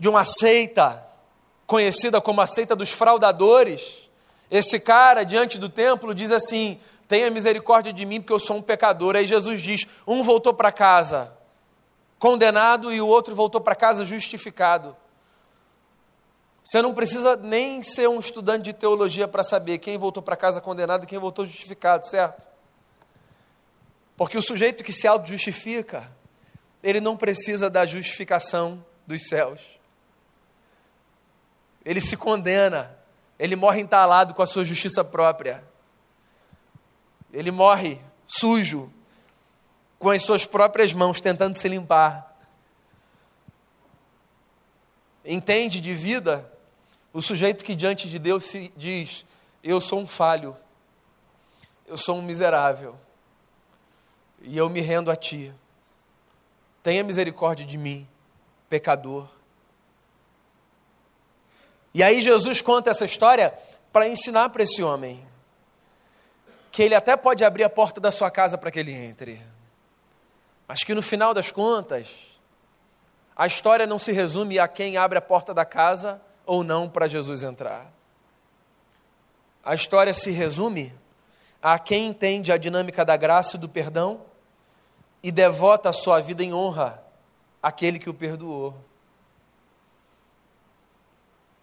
de 0.00 0.08
uma 0.08 0.24
seita 0.24 1.00
conhecida 1.64 2.20
como 2.20 2.40
a 2.40 2.46
seita 2.48 2.74
dos 2.74 2.90
fraudadores, 2.90 4.10
esse 4.50 4.80
cara 4.80 5.22
diante 5.22 5.58
do 5.58 5.68
templo 5.68 6.12
diz 6.12 6.32
assim: 6.32 6.80
"Tenha 7.06 7.30
misericórdia 7.30 7.92
de 7.92 8.04
mim, 8.04 8.20
porque 8.20 8.32
eu 8.32 8.40
sou 8.40 8.56
um 8.56 8.62
pecador". 8.62 9.14
Aí 9.14 9.28
Jesus 9.28 9.62
diz: 9.62 9.86
"Um 10.04 10.24
voltou 10.24 10.52
para 10.52 10.72
casa 10.72 11.32
condenado 12.18 12.92
e 12.92 13.00
o 13.00 13.06
outro 13.06 13.36
voltou 13.36 13.60
para 13.60 13.76
casa 13.76 14.04
justificado". 14.04 14.96
Você 16.64 16.82
não 16.82 16.92
precisa 16.92 17.36
nem 17.36 17.80
ser 17.84 18.08
um 18.08 18.18
estudante 18.18 18.64
de 18.64 18.72
teologia 18.72 19.28
para 19.28 19.44
saber 19.44 19.78
quem 19.78 19.96
voltou 19.96 20.22
para 20.22 20.36
casa 20.36 20.60
condenado 20.60 21.04
e 21.04 21.06
quem 21.06 21.18
voltou 21.20 21.46
justificado, 21.46 22.08
certo? 22.08 22.51
Porque 24.16 24.36
o 24.36 24.42
sujeito 24.42 24.84
que 24.84 24.92
se 24.92 25.06
auto-justifica, 25.06 26.10
ele 26.82 27.00
não 27.00 27.16
precisa 27.16 27.68
da 27.70 27.86
justificação 27.86 28.84
dos 29.06 29.28
céus 29.28 29.82
ele 31.84 32.00
se 32.00 32.16
condena, 32.16 32.96
ele 33.38 33.56
morre 33.56 33.80
entalado 33.80 34.34
com 34.34 34.42
a 34.42 34.46
sua 34.46 34.64
justiça 34.64 35.04
própria. 35.04 35.62
Ele 37.32 37.50
morre 37.50 38.00
sujo, 38.26 38.92
com 39.98 40.10
as 40.10 40.22
suas 40.22 40.44
próprias 40.44 40.92
mãos, 40.92 41.20
tentando 41.20 41.56
se 41.56 41.68
limpar. 41.68 42.36
Entende 45.24 45.80
de 45.80 45.92
vida 45.92 46.50
o 47.12 47.20
sujeito 47.20 47.64
que 47.64 47.74
diante 47.74 48.08
de 48.08 48.18
Deus 48.18 48.46
se 48.46 48.72
diz: 48.76 49.24
Eu 49.62 49.80
sou 49.80 50.00
um 50.00 50.06
falho, 50.06 50.56
eu 51.86 51.96
sou 51.96 52.18
um 52.18 52.22
miserável, 52.22 52.98
e 54.42 54.56
eu 54.56 54.68
me 54.68 54.80
rendo 54.80 55.10
a 55.10 55.16
Ti. 55.16 55.54
Tenha 56.82 57.04
misericórdia 57.04 57.64
de 57.64 57.78
mim, 57.78 58.08
pecador. 58.68 59.28
E 61.94 62.02
aí 62.02 62.20
Jesus 62.22 62.60
conta 62.60 62.90
essa 62.90 63.04
história 63.04 63.54
para 63.92 64.08
ensinar 64.08 64.48
para 64.48 64.62
esse 64.62 64.82
homem 64.82 65.24
que 66.70 66.82
ele 66.82 66.94
até 66.94 67.16
pode 67.16 67.44
abrir 67.44 67.64
a 67.64 67.70
porta 67.70 68.00
da 68.00 68.10
sua 68.10 68.30
casa 68.30 68.56
para 68.56 68.70
que 68.70 68.80
ele 68.80 68.92
entre, 68.92 69.40
mas 70.66 70.82
que 70.82 70.94
no 70.94 71.02
final 71.02 71.34
das 71.34 71.50
contas, 71.50 72.08
a 73.36 73.46
história 73.46 73.86
não 73.86 73.98
se 73.98 74.10
resume 74.10 74.58
a 74.58 74.66
quem 74.66 74.96
abre 74.96 75.18
a 75.18 75.22
porta 75.22 75.52
da 75.52 75.66
casa 75.66 76.20
ou 76.46 76.64
não 76.64 76.88
para 76.88 77.06
Jesus 77.06 77.44
entrar. 77.44 77.92
A 79.62 79.74
história 79.74 80.14
se 80.14 80.30
resume 80.30 80.94
a 81.62 81.78
quem 81.78 82.08
entende 82.08 82.50
a 82.50 82.56
dinâmica 82.56 83.04
da 83.04 83.16
graça 83.16 83.56
e 83.56 83.60
do 83.60 83.68
perdão 83.68 84.31
e 85.22 85.30
devota 85.30 85.90
a 85.90 85.92
sua 85.92 86.20
vida 86.20 86.42
em 86.42 86.52
honra 86.52 87.02
àquele 87.62 87.98
que 87.98 88.10
o 88.10 88.14
perdoou. 88.14 88.74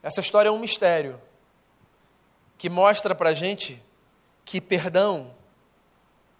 Essa 0.01 0.21
história 0.21 0.49
é 0.49 0.51
um 0.51 0.59
mistério 0.59 1.19
que 2.57 2.69
mostra 2.69 3.13
para 3.13 3.29
a 3.29 3.33
gente 3.33 3.83
que 4.45 4.61
perdão 4.61 5.33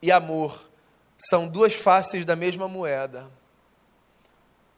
e 0.01 0.11
amor 0.11 0.69
são 1.17 1.47
duas 1.47 1.73
faces 1.73 2.23
da 2.23 2.35
mesma 2.35 2.67
moeda. 2.67 3.29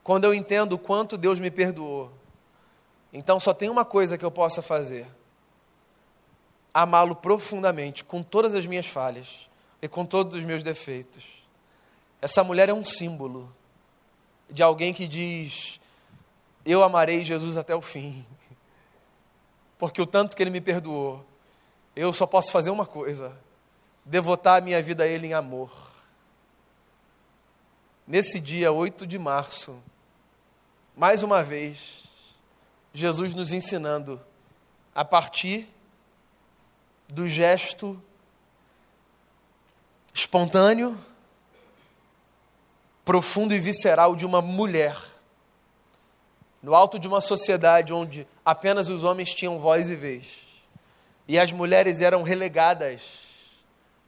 Quando 0.03 0.25
eu 0.25 0.33
entendo 0.33 0.73
o 0.73 0.79
quanto 0.79 1.17
Deus 1.17 1.39
me 1.39 1.51
perdoou, 1.51 2.11
então 3.13 3.39
só 3.39 3.53
tem 3.53 3.69
uma 3.69 3.85
coisa 3.85 4.17
que 4.17 4.25
eu 4.25 4.31
possa 4.31 4.61
fazer: 4.63 5.07
amá-lo 6.73 7.15
profundamente, 7.15 8.03
com 8.03 8.23
todas 8.23 8.55
as 8.55 8.65
minhas 8.65 8.87
falhas 8.87 9.47
e 9.79 9.87
com 9.87 10.05
todos 10.05 10.35
os 10.35 10.43
meus 10.43 10.63
defeitos. 10.63 11.40
Essa 12.21 12.43
mulher 12.43 12.69
é 12.69 12.73
um 12.73 12.83
símbolo 12.83 13.51
de 14.49 14.61
alguém 14.61 14.93
que 14.93 15.07
diz: 15.07 15.81
Eu 16.63 16.83
amarei 16.83 17.23
Jesus 17.23 17.57
até 17.57 17.75
o 17.75 17.81
fim 17.81 18.25
porque 19.79 20.01
o 20.01 20.05
tanto 20.05 20.35
que 20.35 20.43
Ele 20.43 20.51
me 20.51 20.61
perdoou, 20.61 21.25
eu 21.95 22.13
só 22.13 22.27
posso 22.27 22.51
fazer 22.51 22.69
uma 22.69 22.85
coisa: 22.85 23.35
devotar 24.05 24.59
a 24.59 24.61
minha 24.61 24.81
vida 24.81 25.03
a 25.03 25.07
Ele 25.07 25.27
em 25.27 25.33
amor. 25.33 25.71
Nesse 28.05 28.39
dia 28.39 28.71
8 28.71 29.07
de 29.07 29.17
março, 29.17 29.81
mais 30.95 31.23
uma 31.23 31.41
vez, 31.41 32.03
Jesus 32.93 33.33
nos 33.33 33.53
ensinando 33.53 34.21
a 34.93 35.05
partir 35.05 35.67
do 37.07 37.27
gesto 37.27 38.01
espontâneo, 40.13 40.97
profundo 43.03 43.53
e 43.53 43.59
visceral 43.59 44.15
de 44.15 44.25
uma 44.25 44.41
mulher 44.41 44.95
no 46.61 46.75
alto 46.75 46.99
de 46.99 47.07
uma 47.07 47.21
sociedade 47.21 47.93
onde 47.93 48.27
apenas 48.45 48.87
os 48.87 49.03
homens 49.03 49.33
tinham 49.33 49.59
voz 49.59 49.89
e 49.89 49.95
vez, 49.95 50.45
e 51.27 51.39
as 51.39 51.51
mulheres 51.51 52.01
eram 52.01 52.23
relegadas 52.23 53.29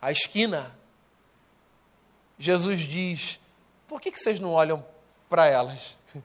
à 0.01 0.11
esquina, 0.11 0.75
Jesus 2.37 2.81
diz: 2.81 3.39
por 3.87 3.99
que, 3.99 4.11
que 4.11 4.19
vocês 4.19 4.39
não 4.39 4.51
olham 4.51 4.85
para 5.29 5.47
elas 5.47 5.97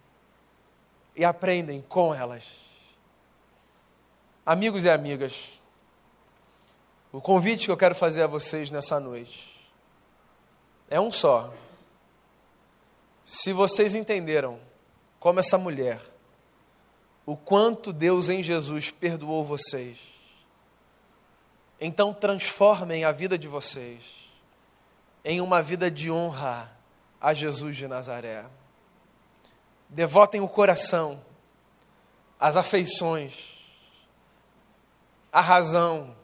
e 1.17 1.25
aprendem 1.25 1.81
com 1.83 2.15
elas? 2.15 2.47
Amigos 4.45 4.85
e 4.85 4.91
amigas, 4.91 5.61
o 7.13 7.21
convite 7.21 7.67
que 7.67 7.71
eu 7.71 7.77
quero 7.77 7.95
fazer 7.95 8.23
a 8.23 8.27
vocês 8.27 8.71
nessa 8.71 8.99
noite 8.99 9.59
é 10.91 11.01
um 11.01 11.13
só. 11.13 11.53
Se 13.31 13.53
vocês 13.53 13.95
entenderam 13.95 14.59
como 15.21 15.39
essa 15.39 15.59
mulher, 15.59 16.01
o 17.27 17.37
quanto 17.37 17.93
Deus 17.93 18.31
em 18.31 18.43
Jesus 18.43 18.91
perdoou 18.91 19.45
vocês, 19.45 19.99
então 21.79 22.15
transformem 22.15 23.05
a 23.05 23.13
vida 23.13 23.37
de 23.37 23.47
vocês 23.47 24.31
em 25.23 25.43
uma 25.43 25.61
vida 25.61 25.91
de 25.91 26.11
honra 26.11 26.75
a 27.21 27.35
Jesus 27.35 27.77
de 27.77 27.87
Nazaré. 27.87 28.47
Devotem 29.91 30.41
o 30.41 30.49
coração, 30.49 31.23
as 32.41 32.57
afeições, 32.57 33.59
a 35.31 35.43
razão 35.43 36.17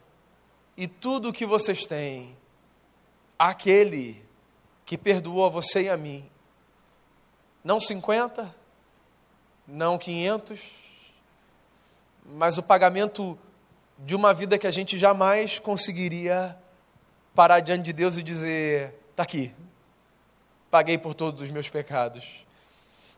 e 0.75 0.87
tudo 0.87 1.29
o 1.29 1.33
que 1.33 1.45
vocês 1.45 1.85
têm 1.85 2.35
àquele 3.37 4.25
que 4.83 4.97
perdoou 4.97 5.45
a 5.45 5.49
você 5.49 5.83
e 5.83 5.89
a 5.89 5.95
mim 5.95 6.31
não 7.65 7.81
50, 7.81 8.53
não 9.67 9.97
500, 9.97 10.61
mas 12.23 12.59
o 12.59 12.63
pagamento 12.63 13.35
de 13.97 14.15
uma 14.15 14.35
vida 14.35 14.59
que 14.59 14.67
a 14.67 14.71
gente 14.71 14.99
jamais 14.99 15.57
conseguiria 15.57 16.55
parar 17.33 17.61
diante 17.61 17.85
de 17.85 17.91
Deus 17.93 18.17
e 18.17 18.23
dizer: 18.23 18.93
está 19.09 19.23
aqui, 19.23 19.51
paguei 20.69 20.95
por 20.95 21.15
todos 21.15 21.41
os 21.41 21.49
meus 21.49 21.67
pecados. 21.67 22.45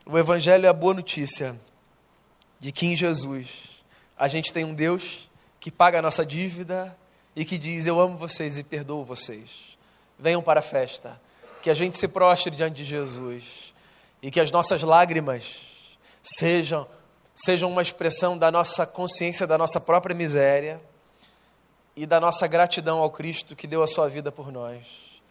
O 0.05 0.17
Evangelho 0.17 0.65
é 0.65 0.69
a 0.69 0.73
boa 0.73 0.93
notícia 0.93 1.59
de 2.57 2.71
que 2.71 2.85
em 2.85 2.95
Jesus 2.95 3.83
a 4.17 4.29
gente 4.29 4.53
tem 4.53 4.63
um 4.63 4.73
Deus 4.73 5.29
que 5.59 5.69
paga 5.69 5.99
a 5.99 6.01
nossa 6.01 6.25
dívida 6.25 6.97
e 7.35 7.43
que 7.43 7.57
diz: 7.57 7.85
Eu 7.85 7.99
amo 7.99 8.15
vocês 8.15 8.57
e 8.57 8.63
perdoo 8.63 9.03
vocês. 9.03 9.77
Venham 10.17 10.41
para 10.41 10.61
a 10.61 10.63
festa, 10.63 11.19
que 11.61 11.69
a 11.69 11.73
gente 11.73 11.97
se 11.97 12.07
prostre 12.07 12.55
diante 12.55 12.77
de 12.77 12.85
Jesus 12.85 13.75
e 14.27 14.29
que 14.29 14.41
as 14.41 14.51
nossas 14.51 14.83
lágrimas 14.83 15.97
sejam, 16.21 16.85
sejam 17.33 17.71
uma 17.71 17.81
expressão 17.81 18.37
da 18.37 18.51
nossa 18.51 18.85
consciência 18.85 19.47
da 19.47 19.57
nossa 19.57 19.79
própria 19.79 20.13
miséria 20.13 20.81
e 21.95 22.05
da 22.05 22.19
nossa 22.19 22.45
gratidão 22.45 22.99
ao 22.99 23.09
Cristo 23.09 23.55
que 23.55 23.65
deu 23.65 23.81
a 23.81 23.87
sua 23.87 24.09
vida 24.09 24.29
por 24.29 24.51
nós. 24.51 25.21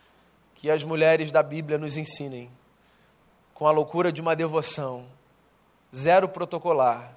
Que 0.55 0.71
as 0.71 0.83
mulheres 0.83 1.31
da 1.31 1.43
Bíblia 1.43 1.77
nos 1.77 1.99
ensinem, 1.99 2.51
com 3.53 3.67
a 3.67 3.71
loucura 3.71 4.11
de 4.11 4.23
uma 4.23 4.35
devoção, 4.35 5.05
zero 5.95 6.27
protocolar, 6.27 7.15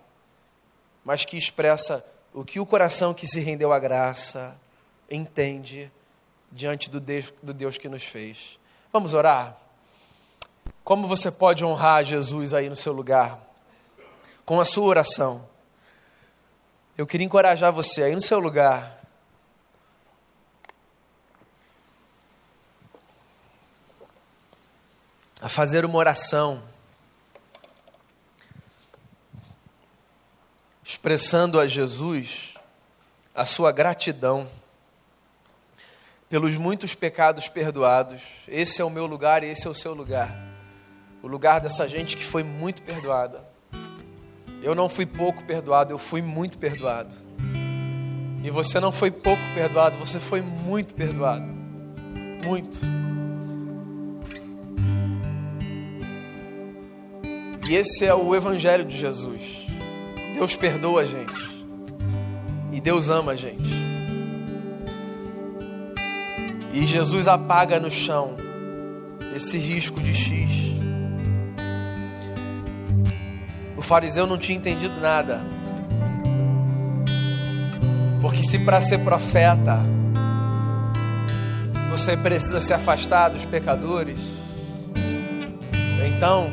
mas 1.01 1.23
que 1.23 1.37
expressa 1.37 2.05
o 2.33 2.43
que 2.43 2.59
o 2.59 2.65
coração 2.65 3.13
que 3.13 3.25
se 3.25 3.39
rendeu 3.39 3.71
à 3.71 3.79
graça 3.79 4.59
entende 5.09 5.89
diante 6.51 6.89
do 6.89 6.99
Deus, 6.99 7.33
do 7.41 7.53
Deus 7.53 7.77
que 7.77 7.87
nos 7.87 8.03
fez. 8.03 8.59
Vamos 8.91 9.13
orar? 9.13 9.68
Como 10.89 11.07
você 11.07 11.29
pode 11.29 11.63
honrar 11.63 12.03
Jesus 12.03 12.51
aí 12.51 12.67
no 12.67 12.75
seu 12.75 12.91
lugar? 12.91 13.39
Com 14.43 14.59
a 14.59 14.65
sua 14.65 14.85
oração. 14.85 15.47
Eu 16.97 17.05
queria 17.05 17.27
encorajar 17.27 17.71
você 17.71 18.01
aí 18.01 18.15
no 18.15 18.21
seu 18.21 18.39
lugar. 18.39 18.99
A 25.39 25.47
fazer 25.47 25.85
uma 25.85 25.99
oração. 25.99 26.63
Expressando 30.83 31.59
a 31.59 31.67
Jesus 31.67 32.55
a 33.35 33.45
sua 33.45 33.71
gratidão 33.71 34.49
pelos 36.27 36.55
muitos 36.55 36.95
pecados 36.95 37.47
perdoados. 37.47 38.23
Esse 38.47 38.81
é 38.81 38.83
o 38.83 38.89
meu 38.89 39.05
lugar 39.05 39.43
e 39.43 39.49
esse 39.49 39.67
é 39.67 39.69
o 39.69 39.75
seu 39.75 39.93
lugar 39.93 40.48
o 41.21 41.27
lugar 41.27 41.59
dessa 41.59 41.87
gente 41.87 42.15
que 42.15 42.23
foi 42.23 42.43
muito 42.43 42.81
perdoada. 42.81 43.43
Eu 44.61 44.73
não 44.75 44.89
fui 44.89 45.05
pouco 45.05 45.43
perdoado, 45.43 45.93
eu 45.93 45.97
fui 45.97 46.21
muito 46.21 46.57
perdoado. 46.57 47.15
E 48.43 48.49
você 48.49 48.79
não 48.79 48.91
foi 48.91 49.11
pouco 49.11 49.41
perdoado, 49.53 49.97
você 49.97 50.19
foi 50.19 50.41
muito 50.41 50.93
perdoado. 50.93 51.45
Muito. 52.45 52.79
E 57.69 57.75
esse 57.75 58.05
é 58.05 58.13
o 58.13 58.33
Evangelho 58.33 58.85
de 58.85 58.97
Jesus. 58.97 59.67
Deus 60.33 60.55
perdoa 60.55 61.01
a 61.01 61.05
gente. 61.05 61.65
E 62.71 62.79
Deus 62.79 63.09
ama 63.09 63.33
a 63.33 63.35
gente. 63.35 63.69
E 66.73 66.85
Jesus 66.85 67.27
apaga 67.27 67.79
no 67.79 67.91
chão 67.91 68.37
esse 69.35 69.57
risco 69.57 69.99
de 69.99 70.13
X 70.13 70.78
fariseu 73.89 74.27
não 74.27 74.37
tinha 74.37 74.55
entendido 74.55 75.01
nada. 75.01 75.41
Porque 78.21 78.43
se 78.43 78.59
para 78.59 78.79
ser 78.81 78.99
profeta 78.99 79.79
você 81.89 82.15
precisa 82.15 82.61
se 82.61 82.71
afastar 82.71 83.29
dos 83.29 83.45
pecadores, 83.45 84.21
então 86.05 86.51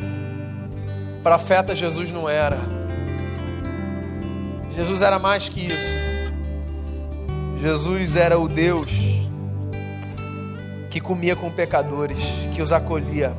profeta 1.23 1.77
Jesus 1.77 2.11
não 2.11 2.27
era. 2.27 2.57
Jesus 4.71 5.03
era 5.03 5.19
mais 5.19 5.47
que 5.47 5.61
isso. 5.61 5.99
Jesus 7.61 8.17
era 8.17 8.39
o 8.39 8.49
Deus 8.49 8.91
que 10.91 11.01
comia 11.01 11.37
com 11.37 11.51
pecadores, 11.51 12.23
que 12.51 12.63
os 12.63 12.73
acolhia 12.73 13.37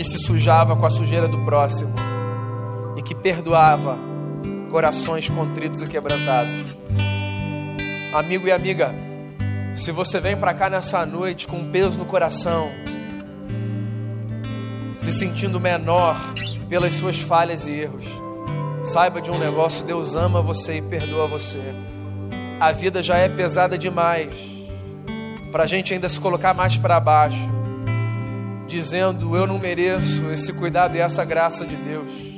que 0.00 0.04
se 0.04 0.18
sujava 0.18 0.74
com 0.74 0.86
a 0.86 0.90
sujeira 0.90 1.28
do 1.28 1.44
próximo 1.44 1.99
que 3.10 3.14
perdoava 3.16 3.98
corações 4.70 5.28
contritos 5.28 5.82
e 5.82 5.86
quebrantados. 5.88 6.64
Amigo 8.14 8.46
e 8.46 8.52
amiga, 8.52 8.94
se 9.74 9.90
você 9.90 10.20
vem 10.20 10.36
para 10.36 10.54
cá 10.54 10.70
nessa 10.70 11.04
noite 11.04 11.48
com 11.48 11.56
um 11.56 11.72
peso 11.72 11.98
no 11.98 12.04
coração, 12.04 12.70
se 14.94 15.10
sentindo 15.10 15.58
menor 15.58 16.16
pelas 16.68 16.94
suas 16.94 17.18
falhas 17.18 17.66
e 17.66 17.72
erros, 17.72 18.04
saiba 18.84 19.20
de 19.20 19.28
um 19.28 19.38
negócio: 19.38 19.84
Deus 19.84 20.14
ama 20.14 20.40
você 20.40 20.76
e 20.76 20.82
perdoa 20.82 21.26
você. 21.26 21.74
A 22.60 22.70
vida 22.70 23.02
já 23.02 23.16
é 23.16 23.28
pesada 23.28 23.76
demais 23.76 24.36
para 25.50 25.64
a 25.64 25.66
gente 25.66 25.92
ainda 25.92 26.08
se 26.08 26.20
colocar 26.20 26.54
mais 26.54 26.76
para 26.76 27.00
baixo 27.00 27.50
dizendo: 28.68 29.34
Eu 29.34 29.48
não 29.48 29.58
mereço 29.58 30.30
esse 30.30 30.52
cuidado 30.52 30.94
e 30.94 31.00
essa 31.00 31.24
graça 31.24 31.66
de 31.66 31.74
Deus. 31.74 32.29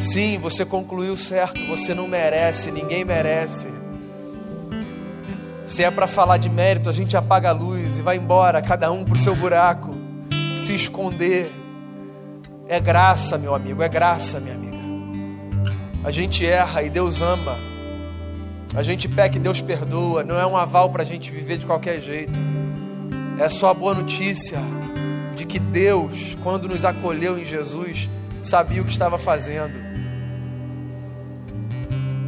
Sim, 0.00 0.38
você 0.38 0.64
concluiu 0.64 1.16
certo, 1.16 1.64
você 1.66 1.94
não 1.94 2.06
merece, 2.06 2.70
ninguém 2.70 3.04
merece. 3.04 3.68
Se 5.64 5.82
é 5.82 5.90
para 5.90 6.06
falar 6.06 6.36
de 6.36 6.50
mérito, 6.50 6.90
a 6.90 6.92
gente 6.92 7.16
apaga 7.16 7.48
a 7.48 7.52
luz 7.52 7.98
e 7.98 8.02
vai 8.02 8.16
embora, 8.16 8.60
cada 8.60 8.92
um 8.92 9.02
para 9.04 9.14
o 9.14 9.18
seu 9.18 9.34
buraco, 9.34 9.94
se 10.56 10.74
esconder. 10.74 11.50
É 12.68 12.78
graça, 12.78 13.38
meu 13.38 13.54
amigo, 13.54 13.82
é 13.82 13.88
graça, 13.88 14.40
minha 14.40 14.54
amiga. 14.54 14.76
A 16.04 16.10
gente 16.10 16.44
erra 16.44 16.82
e 16.82 16.90
Deus 16.90 17.22
ama. 17.22 17.56
A 18.74 18.82
gente 18.82 19.08
peca 19.08 19.36
e 19.36 19.40
Deus 19.40 19.60
perdoa. 19.60 20.22
Não 20.22 20.38
é 20.38 20.44
um 20.44 20.56
aval 20.56 20.90
para 20.90 21.02
a 21.02 21.06
gente 21.06 21.30
viver 21.30 21.56
de 21.56 21.64
qualquer 21.64 22.00
jeito. 22.00 22.40
É 23.38 23.48
só 23.48 23.70
a 23.70 23.74
boa 23.74 23.94
notícia 23.94 24.58
de 25.34 25.46
que 25.46 25.58
Deus, 25.58 26.36
quando 26.42 26.68
nos 26.68 26.84
acolheu 26.84 27.38
em 27.38 27.44
Jesus, 27.44 28.10
sabia 28.42 28.82
o 28.82 28.84
que 28.84 28.92
estava 28.92 29.16
fazendo. 29.16 29.83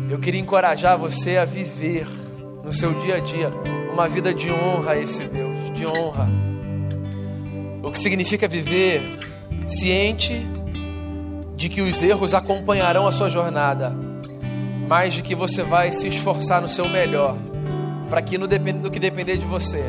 Eu 0.08 0.20
queria 0.20 0.40
encorajar 0.40 0.96
você 0.96 1.36
a 1.36 1.44
viver 1.44 2.06
no 2.62 2.72
seu 2.72 2.94
dia 3.00 3.16
a 3.16 3.20
dia 3.20 3.50
uma 3.92 4.08
vida 4.08 4.32
de 4.32 4.52
honra 4.52 4.92
a 4.92 4.98
esse 4.98 5.24
Deus, 5.24 5.74
de 5.74 5.84
honra. 5.84 6.28
O 7.82 7.90
que 7.90 7.98
significa 7.98 8.46
viver 8.46 9.02
ciente 9.66 10.46
de 11.56 11.68
que 11.68 11.80
os 11.80 12.00
erros 12.02 12.34
acompanharão 12.34 13.06
a 13.06 13.12
sua 13.12 13.28
jornada, 13.28 13.92
mas 14.86 15.14
de 15.14 15.22
que 15.22 15.34
você 15.34 15.62
vai 15.62 15.90
se 15.90 16.06
esforçar 16.06 16.60
no 16.60 16.68
seu 16.68 16.88
melhor, 16.88 17.36
para 18.08 18.22
que 18.22 18.38
no, 18.38 18.46
no 18.46 18.90
que 18.90 19.00
depender 19.00 19.36
de 19.36 19.46
você, 19.46 19.82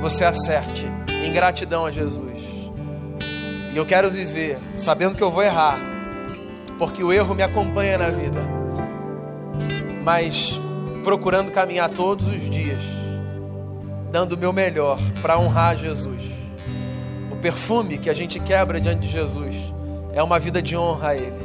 você 0.00 0.24
acerte 0.24 0.86
em 1.24 1.32
gratidão 1.32 1.86
a 1.86 1.90
Jesus. 1.90 2.40
E 3.72 3.76
eu 3.76 3.84
quero 3.84 4.10
viver 4.10 4.60
sabendo 4.76 5.16
que 5.16 5.22
eu 5.22 5.32
vou 5.32 5.42
errar, 5.42 5.76
porque 6.78 7.02
o 7.02 7.12
erro 7.12 7.34
me 7.34 7.42
acompanha 7.42 7.98
na 7.98 8.10
vida, 8.10 8.63
mas 10.04 10.60
procurando 11.02 11.50
caminhar 11.50 11.88
todos 11.88 12.28
os 12.28 12.50
dias, 12.50 12.82
dando 14.12 14.34
o 14.34 14.38
meu 14.38 14.52
melhor 14.52 14.98
para 15.22 15.38
honrar 15.38 15.78
Jesus. 15.78 16.22
O 17.32 17.36
perfume 17.36 17.96
que 17.96 18.10
a 18.10 18.14
gente 18.14 18.38
quebra 18.38 18.80
diante 18.80 19.00
de 19.00 19.08
Jesus 19.08 19.56
é 20.12 20.22
uma 20.22 20.38
vida 20.38 20.60
de 20.60 20.76
honra 20.76 21.08
a 21.08 21.14
Ele. 21.16 21.44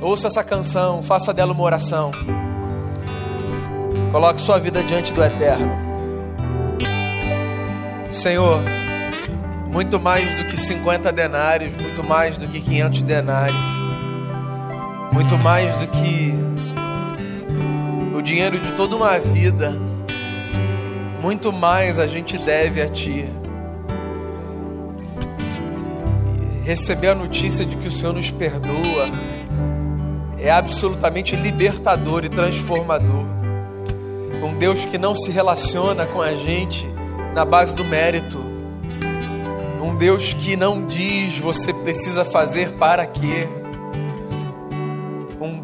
Ouça 0.00 0.26
essa 0.26 0.42
canção, 0.42 1.02
faça 1.02 1.32
dela 1.32 1.52
uma 1.52 1.62
oração. 1.62 2.10
Coloque 4.10 4.40
sua 4.40 4.58
vida 4.58 4.82
diante 4.82 5.12
do 5.14 5.22
Eterno. 5.22 5.72
Senhor, 8.10 8.60
muito 9.70 10.00
mais 10.00 10.34
do 10.34 10.44
que 10.44 10.56
50 10.56 11.12
denários, 11.12 11.74
muito 11.74 12.02
mais 12.02 12.38
do 12.38 12.48
que 12.48 12.60
500 12.60 13.02
denários, 13.02 13.56
muito 15.12 15.36
mais 15.38 15.74
do 15.76 15.86
que 15.86 16.57
dinheiro 18.28 18.58
de 18.58 18.74
toda 18.74 18.94
uma 18.94 19.18
vida, 19.18 19.74
muito 21.22 21.50
mais 21.50 21.98
a 21.98 22.06
gente 22.06 22.36
deve 22.36 22.82
a 22.82 22.86
Ti. 22.86 23.24
Receber 26.62 27.08
a 27.08 27.14
notícia 27.14 27.64
de 27.64 27.74
que 27.78 27.88
o 27.88 27.90
Senhor 27.90 28.12
nos 28.12 28.30
perdoa 28.30 29.08
é 30.38 30.50
absolutamente 30.50 31.34
libertador 31.36 32.22
e 32.22 32.28
transformador. 32.28 33.24
Um 34.44 34.58
Deus 34.58 34.84
que 34.84 34.98
não 34.98 35.14
se 35.14 35.30
relaciona 35.30 36.04
com 36.04 36.20
a 36.20 36.34
gente 36.34 36.86
na 37.34 37.46
base 37.46 37.74
do 37.74 37.82
mérito. 37.82 38.38
Um 39.82 39.96
Deus 39.96 40.34
que 40.34 40.54
não 40.54 40.86
diz 40.86 41.38
você 41.38 41.72
precisa 41.72 42.26
fazer 42.26 42.72
para 42.72 43.06
quê. 43.06 43.48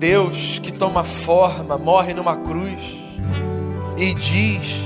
Deus 0.04 0.58
que 0.58 0.70
toma 0.70 1.02
forma, 1.02 1.78
morre 1.78 2.12
numa 2.12 2.36
cruz 2.36 3.00
e 3.96 4.12
diz 4.12 4.76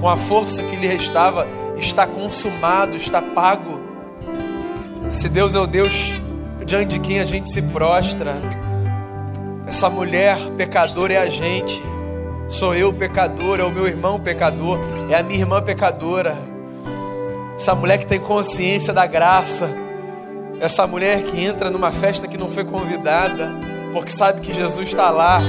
com 0.00 0.08
a 0.08 0.16
força 0.16 0.60
que 0.60 0.74
lhe 0.74 0.88
restava: 0.88 1.46
está 1.78 2.04
consumado, 2.04 2.96
está 2.96 3.22
pago. 3.22 3.80
Se 5.08 5.28
Deus 5.28 5.54
é 5.54 5.60
o 5.60 5.68
Deus 5.68 6.20
diante 6.66 6.98
de 6.98 6.98
quem 6.98 7.20
a 7.20 7.24
gente 7.24 7.48
se 7.48 7.62
prostra, 7.62 8.34
essa 9.68 9.88
mulher 9.88 10.36
pecadora 10.56 11.12
é 11.14 11.18
a 11.18 11.26
gente. 11.30 11.80
Sou 12.48 12.74
eu 12.74 12.92
pecador, 12.92 13.60
é 13.60 13.62
o 13.62 13.70
meu 13.70 13.86
irmão 13.86 14.18
pecador, 14.18 14.80
é 15.10 15.14
a 15.14 15.22
minha 15.22 15.38
irmã 15.38 15.62
pecadora. 15.62 16.36
Essa 17.56 17.72
mulher 17.72 17.98
que 17.98 18.06
tem 18.06 18.18
consciência 18.18 18.92
da 18.92 19.06
graça. 19.06 19.70
Essa 20.60 20.88
mulher 20.88 21.22
que 21.22 21.40
entra 21.40 21.70
numa 21.70 21.92
festa 21.92 22.26
que 22.26 22.36
não 22.36 22.50
foi 22.50 22.64
convidada, 22.64 23.73
porque 23.94 24.10
sabe 24.10 24.40
que 24.40 24.52
Jesus 24.52 24.88
está 24.88 25.08
lá. 25.08 25.40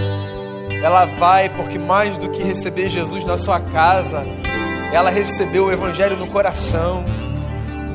Ela 0.84 1.06
vai 1.06 1.50
porque 1.50 1.80
mais 1.80 2.16
do 2.16 2.30
que 2.30 2.44
receber 2.44 2.90
Jesus 2.90 3.24
na 3.24 3.38
sua 3.38 3.60
casa, 3.60 4.24
ela 4.94 5.10
recebeu 5.10 5.66
o 5.66 5.72
Evangelho 5.72 6.16
no 6.16 6.28
coração. 6.28 7.04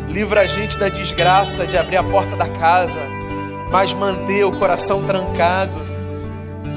Livra 0.08 0.40
a 0.40 0.46
gente 0.46 0.76
da 0.76 0.88
desgraça 0.88 1.66
de 1.68 1.78
abrir 1.78 1.98
a 1.98 2.02
porta 2.02 2.36
da 2.36 2.48
casa, 2.48 3.00
mas 3.70 3.94
manter 3.94 4.44
o 4.44 4.50
coração 4.50 5.04
trancado. 5.04 5.88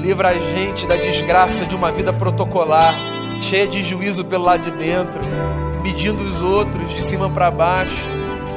Livra 0.00 0.28
a 0.28 0.38
gente 0.38 0.86
da 0.86 0.94
desgraça 0.94 1.66
de 1.66 1.74
uma 1.74 1.90
vida 1.90 2.12
protocolar, 2.12 2.94
cheia 3.40 3.66
de 3.66 3.82
juízo 3.82 4.24
pelo 4.24 4.44
lado 4.44 4.62
de 4.62 4.70
dentro, 4.70 5.20
medindo 5.82 6.22
os 6.22 6.40
outros 6.40 6.94
de 6.94 7.02
cima 7.02 7.28
para 7.28 7.50
baixo, 7.50 8.06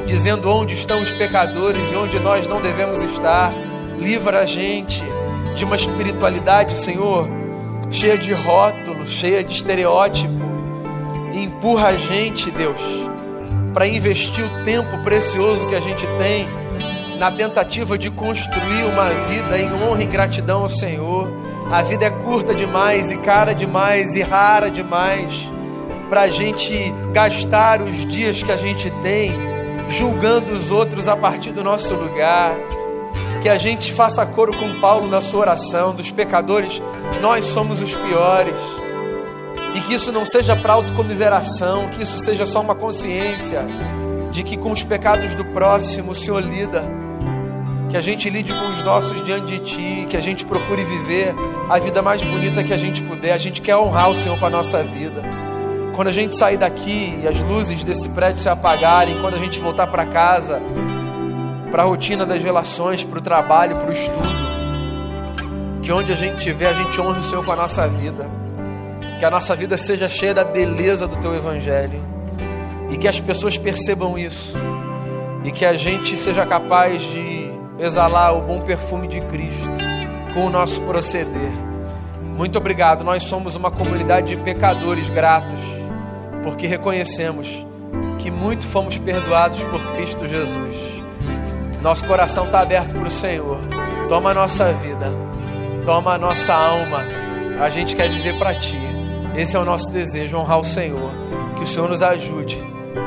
dizendo 0.05 0.47
onde 0.47 0.75
estão 0.75 1.01
os 1.01 1.09
pecadores 1.09 1.91
e 1.91 1.95
onde 1.95 2.19
nós 2.19 2.47
não 2.47 2.61
devemos 2.61 3.01
estar. 3.01 3.51
Livra 3.97 4.41
a 4.41 4.45
gente 4.45 5.03
de 5.55 5.65
uma 5.65 5.75
espiritualidade, 5.75 6.79
Senhor, 6.79 7.27
cheia 7.89 8.17
de 8.17 8.31
rótulo, 8.31 9.07
cheia 9.07 9.43
de 9.43 9.53
estereótipo. 9.53 10.33
E 11.33 11.43
empurra 11.43 11.89
a 11.89 11.93
gente, 11.93 12.51
Deus, 12.51 12.81
para 13.73 13.87
investir 13.87 14.45
o 14.45 14.65
tempo 14.65 14.97
precioso 15.03 15.67
que 15.67 15.75
a 15.75 15.79
gente 15.79 16.05
tem 16.17 16.47
na 17.17 17.31
tentativa 17.31 17.97
de 17.97 18.11
construir 18.11 18.83
uma 18.83 19.09
vida 19.27 19.57
em 19.57 19.71
honra 19.73 20.03
e 20.03 20.05
gratidão 20.05 20.61
ao 20.61 20.69
Senhor. 20.69 21.33
A 21.71 21.81
vida 21.81 22.05
é 22.05 22.09
curta 22.09 22.53
demais 22.53 23.11
e 23.11 23.17
cara 23.17 23.53
demais 23.53 24.15
e 24.15 24.21
rara 24.21 24.69
demais 24.69 25.49
para 26.09 26.21
a 26.21 26.29
gente 26.29 26.93
gastar 27.11 27.81
os 27.81 28.05
dias 28.05 28.41
que 28.41 28.51
a 28.51 28.57
gente 28.57 28.89
tem 29.01 29.31
julgando 29.89 30.53
os 30.53 30.71
outros 30.71 31.07
a 31.07 31.15
partir 31.15 31.51
do 31.51 31.63
nosso 31.63 31.93
lugar. 31.95 32.57
Que 33.41 33.49
a 33.49 33.57
gente 33.57 33.93
faça 33.93 34.25
coro 34.25 34.55
com 34.55 34.79
Paulo 34.79 35.07
na 35.07 35.21
sua 35.21 35.41
oração 35.41 35.93
dos 35.93 36.11
pecadores, 36.11 36.81
nós 37.21 37.45
somos 37.45 37.81
os 37.81 37.93
piores. 37.93 38.59
E 39.75 39.81
que 39.81 39.93
isso 39.93 40.11
não 40.11 40.25
seja 40.25 40.55
para 40.55 40.73
autocomiseração, 40.73 41.89
que 41.89 42.03
isso 42.03 42.17
seja 42.17 42.45
só 42.45 42.61
uma 42.61 42.75
consciência 42.75 43.65
de 44.31 44.43
que 44.43 44.57
com 44.57 44.71
os 44.71 44.83
pecados 44.83 45.35
do 45.35 45.45
próximo 45.45 46.11
o 46.11 46.15
Senhor 46.15 46.41
lida 46.41 46.83
que 47.89 47.95
a 47.95 48.01
gente 48.01 48.29
lide 48.29 48.53
com 48.53 48.65
os 48.69 48.81
nossos 48.81 49.23
diante 49.23 49.45
de 49.45 49.59
Ti, 49.59 50.07
que 50.09 50.17
a 50.17 50.19
gente 50.19 50.43
procure 50.45 50.83
viver 50.83 51.33
a 51.69 51.79
vida 51.79 52.01
mais 52.01 52.21
bonita 52.21 52.63
que 52.63 52.73
a 52.73 52.77
gente 52.77 53.01
puder. 53.01 53.31
A 53.33 53.37
gente 53.37 53.61
quer 53.61 53.77
honrar 53.77 54.09
o 54.09 54.15
Senhor 54.15 54.37
com 54.37 54.45
a 54.45 54.49
nossa 54.49 54.83
vida. 54.83 55.21
Quando 55.95 56.09
a 56.09 56.11
gente 56.11 56.35
sair 56.35 56.57
daqui 56.57 57.17
e 57.23 57.27
as 57.27 57.41
luzes 57.41 57.81
desse 57.83 58.09
prédio 58.09 58.41
se 58.41 58.49
apagarem, 58.49 59.19
quando 59.19 59.35
a 59.35 59.37
gente 59.37 59.59
voltar 59.59 59.87
para 59.87 60.05
casa, 60.05 60.61
para 61.77 61.83
a 61.83 61.89
rotina 61.89 62.25
das 62.25 62.41
relações, 62.41 63.03
para 63.03 63.19
o 63.19 63.21
trabalho, 63.21 63.75
para 63.75 63.89
o 63.89 63.93
estudo, 63.93 64.27
que 65.83 65.91
onde 65.91 66.11
a 66.11 66.15
gente 66.15 66.39
estiver, 66.39 66.69
a 66.69 66.73
gente 66.73 66.99
honre 66.99 67.19
o 67.19 67.23
Senhor 67.23 67.45
com 67.45 67.51
a 67.51 67.55
nossa 67.55 67.87
vida. 67.87 68.27
Que 69.19 69.23
a 69.23 69.29
nossa 69.29 69.55
vida 69.55 69.77
seja 69.77 70.09
cheia 70.09 70.33
da 70.33 70.43
beleza 70.43 71.07
do 71.07 71.15
Teu 71.17 71.35
Evangelho. 71.35 72.01
E 72.89 72.97
que 72.97 73.07
as 73.07 73.19
pessoas 73.19 73.59
percebam 73.59 74.17
isso. 74.17 74.57
E 75.43 75.51
que 75.51 75.63
a 75.63 75.75
gente 75.75 76.17
seja 76.17 76.47
capaz 76.47 76.99
de 77.03 77.51
exalar 77.77 78.35
o 78.35 78.41
bom 78.41 78.59
perfume 78.61 79.07
de 79.07 79.21
Cristo 79.21 79.69
com 80.33 80.47
o 80.47 80.49
nosso 80.49 80.81
proceder. 80.81 81.51
Muito 82.35 82.57
obrigado. 82.57 83.03
Nós 83.03 83.21
somos 83.21 83.55
uma 83.55 83.69
comunidade 83.69 84.35
de 84.35 84.37
pecadores 84.37 85.09
gratos, 85.09 85.61
porque 86.41 86.65
reconhecemos 86.65 87.63
que 88.17 88.31
muito 88.31 88.65
fomos 88.65 88.97
perdoados 88.97 89.61
por 89.61 89.79
Cristo 89.93 90.27
Jesus. 90.27 90.96
Nosso 91.81 92.05
coração 92.05 92.45
está 92.45 92.61
aberto 92.61 92.93
para 92.93 93.07
o 93.07 93.11
Senhor. 93.11 93.59
Toma 94.09 94.31
a 94.31 94.33
nossa 94.33 94.71
vida, 94.73 95.13
toma 95.85 96.13
a 96.13 96.17
nossa 96.17 96.53
alma. 96.53 97.05
A 97.61 97.69
gente 97.69 97.95
quer 97.95 98.09
viver 98.09 98.37
para 98.37 98.53
Ti. 98.55 98.79
Esse 99.35 99.55
é 99.55 99.59
o 99.59 99.65
nosso 99.65 99.91
desejo, 99.91 100.37
honrar 100.37 100.59
o 100.59 100.65
Senhor. 100.65 101.11
Que 101.55 101.63
o 101.63 101.67
Senhor 101.67 101.89
nos 101.89 102.01
ajude. 102.01 102.57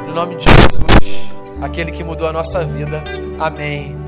No 0.07 0.15
nome 0.15 0.37
de 0.37 0.45
Jesus, 0.45 1.31
aquele 1.61 1.91
que 1.91 2.05
mudou 2.05 2.29
a 2.29 2.33
nossa 2.33 2.65
vida. 2.65 3.03
Amém 3.39 4.00